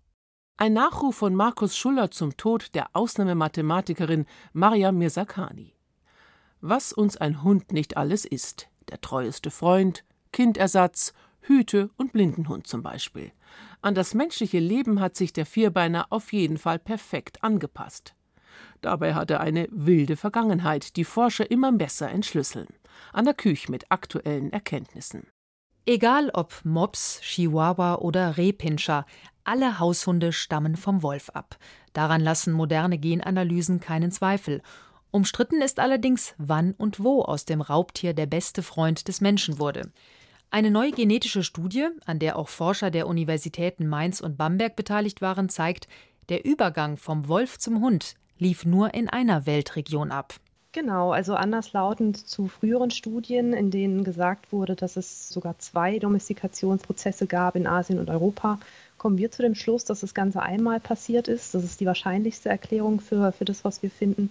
Ein 0.57 0.73
Nachruf 0.73 1.15
von 1.15 1.33
Markus 1.33 1.75
Schuller 1.75 2.11
zum 2.11 2.37
Tod 2.37 2.75
der 2.75 2.89
Ausnahmemathematikerin 2.93 4.25
Maria 4.53 4.91
Mirsakani. 4.91 5.73
Was 6.59 6.93
uns 6.93 7.17
ein 7.17 7.41
Hund 7.43 7.71
nicht 7.71 7.97
alles 7.97 8.25
ist: 8.25 8.67
der 8.89 9.01
treueste 9.01 9.49
Freund, 9.49 10.03
Kindersatz, 10.31 11.13
Hüte 11.41 11.89
und 11.97 12.13
Blindenhund 12.13 12.67
zum 12.67 12.83
Beispiel. 12.83 13.31
An 13.81 13.95
das 13.95 14.13
menschliche 14.13 14.59
Leben 14.59 14.99
hat 14.99 15.15
sich 15.15 15.33
der 15.33 15.45
Vierbeiner 15.45 16.07
auf 16.09 16.33
jeden 16.33 16.57
Fall 16.57 16.79
perfekt 16.79 17.43
angepasst. 17.43 18.15
Dabei 18.81 19.13
hat 19.13 19.31
er 19.31 19.39
eine 19.39 19.67
wilde 19.71 20.15
Vergangenheit, 20.15 20.95
die 20.95 21.03
Forscher 21.03 21.49
immer 21.49 21.71
besser 21.71 22.09
entschlüsseln. 22.09 22.67
An 23.13 23.25
der 23.25 23.33
Küche 23.33 23.71
mit 23.71 23.91
aktuellen 23.91 24.51
Erkenntnissen. 24.51 25.27
Egal 25.85 26.29
ob 26.33 26.61
Mops, 26.63 27.19
Chihuahua 27.21 27.95
oder 27.95 28.37
Rehpinscher, 28.37 29.05
alle 29.43 29.79
Haushunde 29.79 30.31
stammen 30.31 30.75
vom 30.75 31.01
Wolf 31.01 31.29
ab. 31.31 31.57
Daran 31.93 32.21
lassen 32.21 32.53
moderne 32.53 32.99
Genanalysen 32.99 33.79
keinen 33.79 34.11
Zweifel. 34.11 34.61
Umstritten 35.09 35.61
ist 35.61 35.79
allerdings, 35.79 36.35
wann 36.37 36.73
und 36.73 37.03
wo 37.03 37.23
aus 37.23 37.45
dem 37.45 37.61
Raubtier 37.61 38.13
der 38.13 38.27
beste 38.27 38.61
Freund 38.61 39.07
des 39.07 39.21
Menschen 39.21 39.57
wurde. 39.57 39.91
Eine 40.53 40.69
neue 40.69 40.91
genetische 40.91 41.43
Studie, 41.43 41.87
an 42.05 42.19
der 42.19 42.37
auch 42.37 42.49
Forscher 42.49 42.91
der 42.91 43.07
Universitäten 43.07 43.87
Mainz 43.87 44.19
und 44.19 44.35
Bamberg 44.35 44.75
beteiligt 44.75 45.21
waren, 45.21 45.47
zeigt, 45.47 45.87
der 46.27 46.43
Übergang 46.43 46.97
vom 46.97 47.29
Wolf 47.29 47.57
zum 47.57 47.79
Hund 47.79 48.15
lief 48.37 48.65
nur 48.65 48.93
in 48.93 49.07
einer 49.07 49.45
Weltregion 49.45 50.11
ab. 50.11 50.33
Genau, 50.73 51.13
also 51.13 51.35
anderslautend 51.35 52.17
zu 52.17 52.49
früheren 52.49 52.91
Studien, 52.91 53.53
in 53.53 53.71
denen 53.71 54.03
gesagt 54.03 54.51
wurde, 54.51 54.75
dass 54.75 54.97
es 54.97 55.29
sogar 55.29 55.57
zwei 55.59 55.99
Domestikationsprozesse 55.99 57.27
gab 57.27 57.55
in 57.55 57.65
Asien 57.65 57.97
und 57.97 58.09
Europa, 58.09 58.59
kommen 58.97 59.17
wir 59.17 59.31
zu 59.31 59.41
dem 59.43 59.55
Schluss, 59.55 59.85
dass 59.85 60.01
das 60.01 60.13
Ganze 60.13 60.41
einmal 60.41 60.81
passiert 60.81 61.29
ist. 61.29 61.55
Das 61.55 61.63
ist 61.63 61.79
die 61.79 61.85
wahrscheinlichste 61.85 62.49
Erklärung 62.49 62.99
für, 62.99 63.31
für 63.31 63.45
das, 63.45 63.63
was 63.63 63.83
wir 63.83 63.89
finden. 63.89 64.29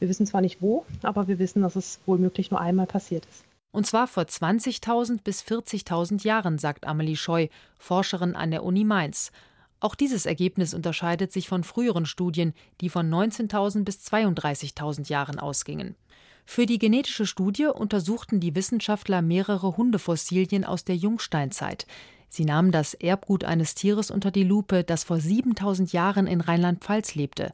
Wir 0.00 0.10
wissen 0.10 0.26
zwar 0.26 0.42
nicht 0.42 0.60
wo, 0.60 0.84
aber 1.02 1.28
wir 1.28 1.38
wissen, 1.38 1.62
dass 1.62 1.76
es 1.76 1.98
wohl 2.04 2.18
nur 2.18 2.60
einmal 2.60 2.86
passiert 2.86 3.24
ist. 3.24 3.44
Und 3.72 3.86
zwar 3.86 4.06
vor 4.06 4.24
20.000 4.24 5.22
bis 5.24 5.42
40.000 5.42 6.24
Jahren, 6.24 6.58
sagt 6.58 6.86
Amelie 6.86 7.16
Scheu, 7.16 7.48
Forscherin 7.78 8.36
an 8.36 8.50
der 8.50 8.64
Uni 8.64 8.84
Mainz. 8.84 9.32
Auch 9.80 9.94
dieses 9.94 10.26
Ergebnis 10.26 10.74
unterscheidet 10.74 11.32
sich 11.32 11.48
von 11.48 11.64
früheren 11.64 12.06
Studien, 12.06 12.52
die 12.80 12.90
von 12.90 13.10
19.000 13.10 13.84
bis 13.84 14.06
32.000 14.06 15.08
Jahren 15.08 15.40
ausgingen. 15.40 15.96
Für 16.44 16.66
die 16.66 16.78
genetische 16.78 17.26
Studie 17.26 17.66
untersuchten 17.66 18.40
die 18.40 18.54
Wissenschaftler 18.54 19.22
mehrere 19.22 19.76
Hundefossilien 19.76 20.64
aus 20.64 20.84
der 20.84 20.96
Jungsteinzeit. 20.96 21.86
Sie 22.28 22.44
nahmen 22.44 22.72
das 22.72 22.94
Erbgut 22.94 23.44
eines 23.44 23.74
Tieres 23.74 24.10
unter 24.10 24.30
die 24.30 24.44
Lupe, 24.44 24.84
das 24.84 25.04
vor 25.04 25.18
7000 25.18 25.92
Jahren 25.92 26.26
in 26.26 26.40
Rheinland-Pfalz 26.40 27.14
lebte. 27.14 27.52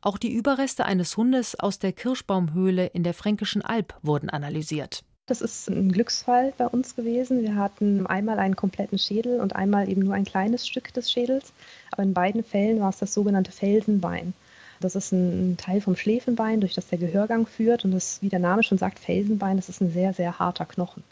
Auch 0.00 0.18
die 0.18 0.32
Überreste 0.32 0.84
eines 0.84 1.16
Hundes 1.16 1.58
aus 1.58 1.78
der 1.78 1.92
Kirschbaumhöhle 1.92 2.86
in 2.86 3.04
der 3.04 3.14
Fränkischen 3.14 3.62
Alb 3.62 3.94
wurden 4.02 4.28
analysiert. 4.28 5.04
Das 5.26 5.40
ist 5.40 5.68
ein 5.68 5.92
Glücksfall 5.92 6.52
bei 6.58 6.66
uns 6.66 6.96
gewesen. 6.96 7.42
Wir 7.42 7.54
hatten 7.54 8.06
einmal 8.06 8.40
einen 8.40 8.56
kompletten 8.56 8.98
Schädel 8.98 9.40
und 9.40 9.54
einmal 9.54 9.88
eben 9.88 10.02
nur 10.02 10.14
ein 10.14 10.24
kleines 10.24 10.66
Stück 10.66 10.92
des 10.92 11.12
Schädels. 11.12 11.52
Aber 11.92 12.02
in 12.02 12.12
beiden 12.12 12.42
Fällen 12.42 12.80
war 12.80 12.90
es 12.90 12.98
das 12.98 13.14
sogenannte 13.14 13.52
Felsenbein. 13.52 14.34
Das 14.80 14.96
ist 14.96 15.12
ein 15.12 15.56
Teil 15.58 15.80
vom 15.80 15.94
Schläfenbein, 15.94 16.60
durch 16.60 16.74
das 16.74 16.88
der 16.88 16.98
Gehörgang 16.98 17.46
führt. 17.46 17.84
Und 17.84 17.92
das, 17.92 18.20
wie 18.20 18.30
der 18.30 18.40
Name 18.40 18.64
schon 18.64 18.78
sagt, 18.78 18.98
Felsenbein, 18.98 19.56
das 19.56 19.68
ist 19.68 19.80
ein 19.80 19.92
sehr, 19.92 20.12
sehr 20.12 20.40
harter 20.40 20.66
Knochen. 20.66 21.04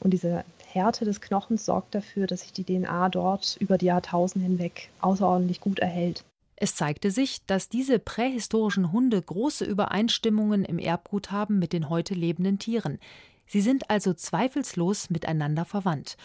Und 0.00 0.12
diese 0.12 0.44
Härte 0.66 1.04
des 1.04 1.20
Knochens 1.20 1.66
sorgt 1.66 1.94
dafür, 1.94 2.26
dass 2.26 2.40
sich 2.40 2.52
die 2.52 2.64
DNA 2.64 3.10
dort 3.10 3.56
über 3.60 3.76
die 3.76 3.86
Jahrtausende 3.86 4.46
hinweg 4.46 4.88
außerordentlich 5.00 5.60
gut 5.60 5.78
erhält. 5.78 6.24
Es 6.60 6.74
zeigte 6.74 7.12
sich, 7.12 7.44
dass 7.46 7.68
diese 7.68 8.00
prähistorischen 8.00 8.90
Hunde 8.90 9.22
große 9.22 9.64
Übereinstimmungen 9.64 10.64
im 10.64 10.80
Erbgut 10.80 11.30
haben 11.30 11.60
mit 11.60 11.72
den 11.72 11.88
heute 11.88 12.14
lebenden 12.14 12.58
Tieren. 12.58 12.98
Sie 13.48 13.60
sind 13.60 13.90
also 13.90 14.14
zweifellos 14.14 15.10
miteinander 15.10 15.64
verwandt. 15.64 16.16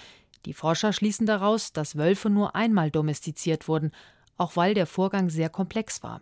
Die 0.45 0.53
Forscher 0.53 0.91
schließen 0.91 1.25
daraus, 1.25 1.71
dass 1.71 1.95
Wölfe 1.97 2.29
nur 2.29 2.55
einmal 2.55 2.91
domestiziert 2.91 3.67
wurden, 3.67 3.91
auch 4.37 4.55
weil 4.55 4.73
der 4.73 4.85
Vorgang 4.85 5.29
sehr 5.29 5.49
komplex 5.49 6.03
war. 6.03 6.21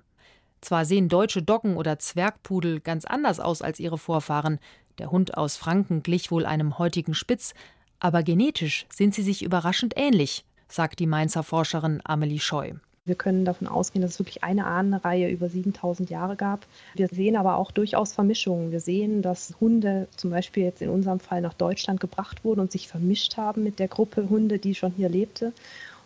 Zwar 0.62 0.86
sehen 0.86 1.10
deutsche 1.10 1.42
Doggen 1.42 1.76
oder 1.76 1.98
Zwergpudel 1.98 2.82
ganz 2.82 3.06
anders 3.06 3.40
aus 3.40 3.64
als 3.64 3.80
ihre 3.80 3.98
Vorfahren, 3.98 4.60
der 5.00 5.10
Hund 5.10 5.36
aus 5.36 5.58
Franken 5.58 6.04
glich 6.04 6.30
wohl 6.30 6.46
einem 6.46 6.78
heutigen 6.78 7.16
Spitz, 7.16 7.56
aber 8.00 8.22
genetisch 8.22 8.86
sind 8.94 9.16
sie 9.16 9.24
sich 9.24 9.42
überraschend 9.44 9.94
ähnlich, 9.98 10.46
sagt 10.68 11.00
die 11.00 11.08
Mainzer 11.08 11.42
Forscherin 11.42 12.02
Amelie 12.04 12.40
Scheu. 12.40 12.74
Wir 13.06 13.16
können 13.16 13.46
davon 13.46 13.68
ausgehen, 13.68 14.04
dass 14.04 14.12
es 14.12 14.20
wirklich 14.20 14.44
eine 14.44 14.66
Ahnenreihe 14.66 15.30
über 15.30 15.50
7000 15.50 16.12
Jahre 16.12 16.36
gab. 16.36 16.68
Wir 16.94 17.08
sehen 17.08 17.36
aber 17.36 17.56
auch 17.56 17.72
durchaus 17.72 18.14
Vermischungen. 18.14 18.72
Wir 18.72 18.80
sehen, 18.80 19.24
dass 19.24 19.56
Hunde 19.60 20.08
zum 20.16 20.30
Beispiel 20.30 20.64
jetzt 20.64 20.84
in 20.84 20.90
unserem 20.90 21.20
Fall 21.20 21.42
nach 21.42 21.56
Deutschland 21.56 22.00
gebracht 22.00 22.44
wurden 22.44 22.60
und 22.60 22.72
sich 22.72 22.88
vermischt 22.88 23.38
haben 23.38 23.64
mit 23.64 23.80
der 23.80 23.88
Gruppe 23.88 24.30
Hunde, 24.30 24.60
die 24.60 24.76
schon 24.76 24.92
hier 24.92 25.10
lebte. 25.10 25.52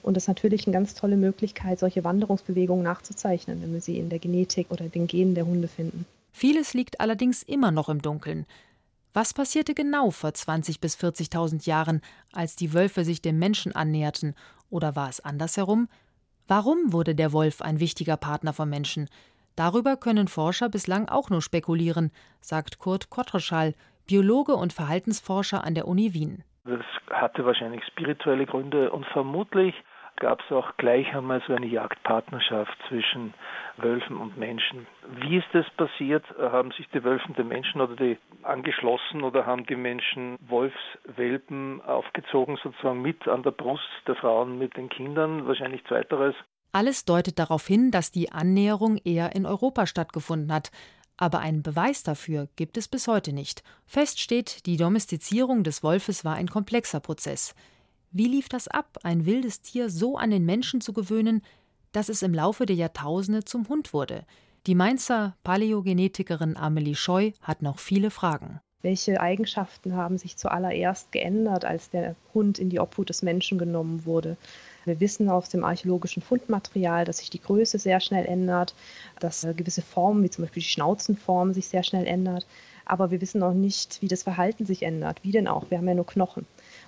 Und 0.04 0.16
das 0.16 0.24
ist 0.24 0.28
natürlich 0.30 0.68
eine 0.68 0.74
ganz 0.74 0.94
tolle 0.94 1.18
Möglichkeit, 1.18 1.80
solche 1.80 2.06
Wanderungsbewegungen 2.06 2.84
nachzuzeichnen, 2.84 3.62
wenn 3.62 3.74
wir 3.74 3.82
sie 3.82 4.00
in 4.00 4.08
der 4.08 4.20
Genetik 4.20 4.72
oder 4.72 4.88
den 4.88 5.08
Genen 5.08 5.36
der 5.36 5.48
Hunde 5.48 5.68
finden. 5.68 6.06
Vieles 6.32 6.74
liegt 6.74 7.02
allerdings 7.02 7.44
immer 7.44 7.72
noch 7.72 7.90
im 7.90 8.02
Dunkeln. 8.02 8.46
Was 9.14 9.34
passierte 9.34 9.74
genau 9.74 10.12
vor 10.12 10.30
20.000 10.30 10.80
bis 10.80 10.96
40.000 10.96 11.66
Jahren, 11.66 12.02
als 12.32 12.56
die 12.56 12.74
Wölfe 12.74 13.04
sich 13.04 13.22
dem 13.22 13.40
Menschen 13.40 13.74
annäherten? 13.74 14.34
Oder 14.70 14.96
war 14.96 15.10
es 15.10 15.20
andersherum? 15.20 15.90
Warum 16.48 16.94
wurde 16.94 17.16
der 17.16 17.34
Wolf 17.34 17.62
ein 17.62 17.80
wichtiger 17.80 18.18
Partner 18.18 18.54
vom 18.54 18.70
Menschen? 18.70 19.10
Darüber 19.56 19.98
können 19.98 20.28
Forscher 20.28 20.70
bislang 20.70 21.08
auch 21.10 21.30
nur 21.30 21.42
spekulieren, 21.42 22.12
sagt 22.42 22.78
Kurt 22.78 23.10
Kottreschall, 23.10 23.74
Biologe 24.06 24.54
und 24.54 24.72
Verhaltensforscher 24.72 25.64
an 25.64 25.74
der 25.74 25.88
Uni 25.88 26.14
Wien. 26.14 26.44
Das 26.66 26.86
hatte 27.10 27.46
wahrscheinlich 27.46 27.84
spirituelle 27.86 28.46
Gründe 28.46 28.92
und 28.92 29.06
vermutlich 29.08 29.74
gab 30.18 30.42
es 30.42 30.52
auch 30.52 30.78
gleich 30.78 31.14
einmal 31.16 31.42
so 31.48 31.54
eine 31.54 31.66
Jagdpartnerschaft 31.66 32.78
zwischen 32.88 33.34
Wölfen 33.78 34.18
und 34.18 34.38
Menschen. 34.38 34.88
Wie 35.22 35.38
ist 35.38 35.48
das 35.54 35.66
passiert? 35.72 36.24
Haben 36.40 36.72
sich 36.72 36.88
die 36.90 37.04
Wölfen 37.04 37.36
den 37.36 37.48
Menschen 37.48 37.82
oder 37.82 37.96
die 37.96 38.18
angeschlossen 38.44 39.24
oder 39.24 39.46
haben 39.46 39.66
die 39.66 39.76
Menschen 39.76 40.38
Wolfswelpen 40.48 41.82
aufgezogen, 41.82 42.58
sozusagen 42.64 43.02
mit 43.02 43.28
an 43.28 43.44
der 43.44 43.52
Brust 43.52 43.84
der 44.08 44.16
Frauen 44.16 44.58
mit 44.58 44.78
den 44.78 44.90
Kindern? 44.90 45.48
Wahrscheinlich 45.48 45.84
zweiteres. 45.86 46.36
Alles 46.72 47.06
deutet 47.06 47.40
darauf 47.40 47.66
hin, 47.66 47.92
dass 47.92 48.12
die 48.12 48.32
Annäherung 48.32 48.98
eher 48.98 49.36
in 49.36 49.46
Europa 49.46 49.88
stattgefunden 49.88 50.52
hat. 50.54 50.72
Aber 51.18 51.40
einen 51.40 51.64
Beweis 51.64 52.04
dafür 52.04 52.50
gibt 52.58 52.78
es 52.78 52.90
bis 52.90 53.08
heute 53.08 53.32
nicht. 53.32 53.64
Fest 53.86 54.20
steht, 54.20 54.66
die 54.66 54.76
Domestizierung 54.76 55.64
des 55.64 55.84
Wolfes 55.84 56.26
war 56.26 56.36
ein 56.36 56.48
komplexer 56.50 57.00
Prozess. 57.00 57.56
Wie 58.18 58.30
lief 58.30 58.48
das 58.48 58.70
ab, 58.70 59.00
ein 59.04 59.26
wildes 59.26 59.60
Tier 59.60 59.90
so 59.90 60.16
an 60.16 60.32
den 60.32 60.46
Menschen 60.46 60.80
zu 60.80 60.94
gewöhnen, 60.94 61.42
dass 61.92 62.08
es 62.08 62.22
im 62.22 62.34
Laufe 62.34 62.66
der 62.66 62.78
Jahrtausende 62.78 63.44
zum 63.44 63.68
Hund 63.68 63.92
wurde? 63.92 64.24
Die 64.68 64.74
Mainzer 64.74 65.36
Paläogenetikerin 65.44 66.56
Amelie 66.56 66.96
Scheu 66.96 67.34
hat 67.42 67.62
noch 67.62 67.78
viele 67.78 68.12
Fragen. 68.12 68.62
Welche 68.84 69.20
Eigenschaften 69.20 69.98
haben 69.98 70.18
sich 70.18 70.38
zuallererst 70.38 71.12
geändert, 71.12 71.66
als 71.66 71.90
der 71.90 72.16
Hund 72.34 72.58
in 72.58 72.70
die 72.70 72.80
Obhut 72.80 73.10
des 73.10 73.22
Menschen 73.22 73.58
genommen 73.58 74.06
wurde? 74.06 74.38
Wir 74.86 75.02
wissen 75.02 75.28
aus 75.28 75.50
dem 75.50 75.66
archäologischen 75.66 76.24
Fundmaterial, 76.24 77.04
dass 77.04 77.18
sich 77.18 77.30
die 77.30 77.42
Größe 77.42 77.80
sehr 77.80 78.00
schnell 78.00 78.26
ändert, 78.26 78.76
dass 79.20 79.44
äh, 79.44 79.54
gewisse 79.54 79.82
Formen, 79.82 80.24
wie 80.24 80.30
zum 80.30 80.46
Beispiel 80.46 80.64
die 80.64 80.70
Schnauzenform, 80.70 81.52
sich 81.52 81.68
sehr 81.68 81.84
schnell 81.84 82.08
ändert. 82.08 82.48
Aber 82.86 83.12
wir 83.12 83.20
wissen 83.20 83.44
auch 83.44 83.54
nicht, 83.54 84.02
wie 84.02 84.08
das 84.08 84.24
Verhalten 84.24 84.66
sich 84.66 84.84
ändert. 84.84 85.22
Wie 85.22 85.34
denn 85.34 85.50
auch? 85.50 85.70
Wir 85.70 85.80
haben 85.80 85.88
ja 85.90 85.96
nur 85.96 86.06
Knochen. 86.06 86.46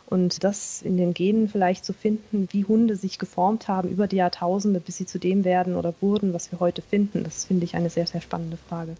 Und 0.07 0.43
das 0.43 0.81
in 0.81 0.95
den 0.97 1.13
Genen 1.13 1.49
vielleicht 1.49 1.83
zu 1.83 1.93
finden, 1.93 2.47
wie 2.51 2.63
Hunde 2.63 2.95
sich 2.95 3.19
geformt 3.19 3.67
haben 3.67 3.89
über 3.89 4.07
die 4.07 4.15
Jahrtausende, 4.15 4.79
bis 4.79 4.97
sie 4.97 5.05
zu 5.05 5.19
dem 5.19 5.43
werden 5.43 5.75
oder 5.75 5.93
wurden, 5.99 6.33
was 6.33 6.51
wir 6.51 6.59
heute 6.59 6.81
finden, 6.81 7.23
das 7.23 7.45
finde 7.45 7.65
ich 7.65 7.75
eine 7.75 7.89
sehr, 7.89 8.07
sehr 8.07 8.21
spannende 8.21 8.57
Frage. 8.57 8.95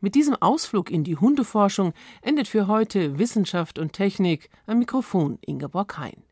Mit 0.00 0.14
diesem 0.14 0.36
Ausflug 0.36 0.90
in 0.90 1.02
die 1.02 1.16
Hundeforschung 1.16 1.92
endet 2.22 2.46
für 2.46 2.68
heute 2.68 3.18
Wissenschaft 3.18 3.78
und 3.78 3.94
Technik 3.94 4.50
am 4.66 4.78
Mikrofon 4.78 5.38
Ingeborg 5.40 5.98
Hein. 5.98 6.23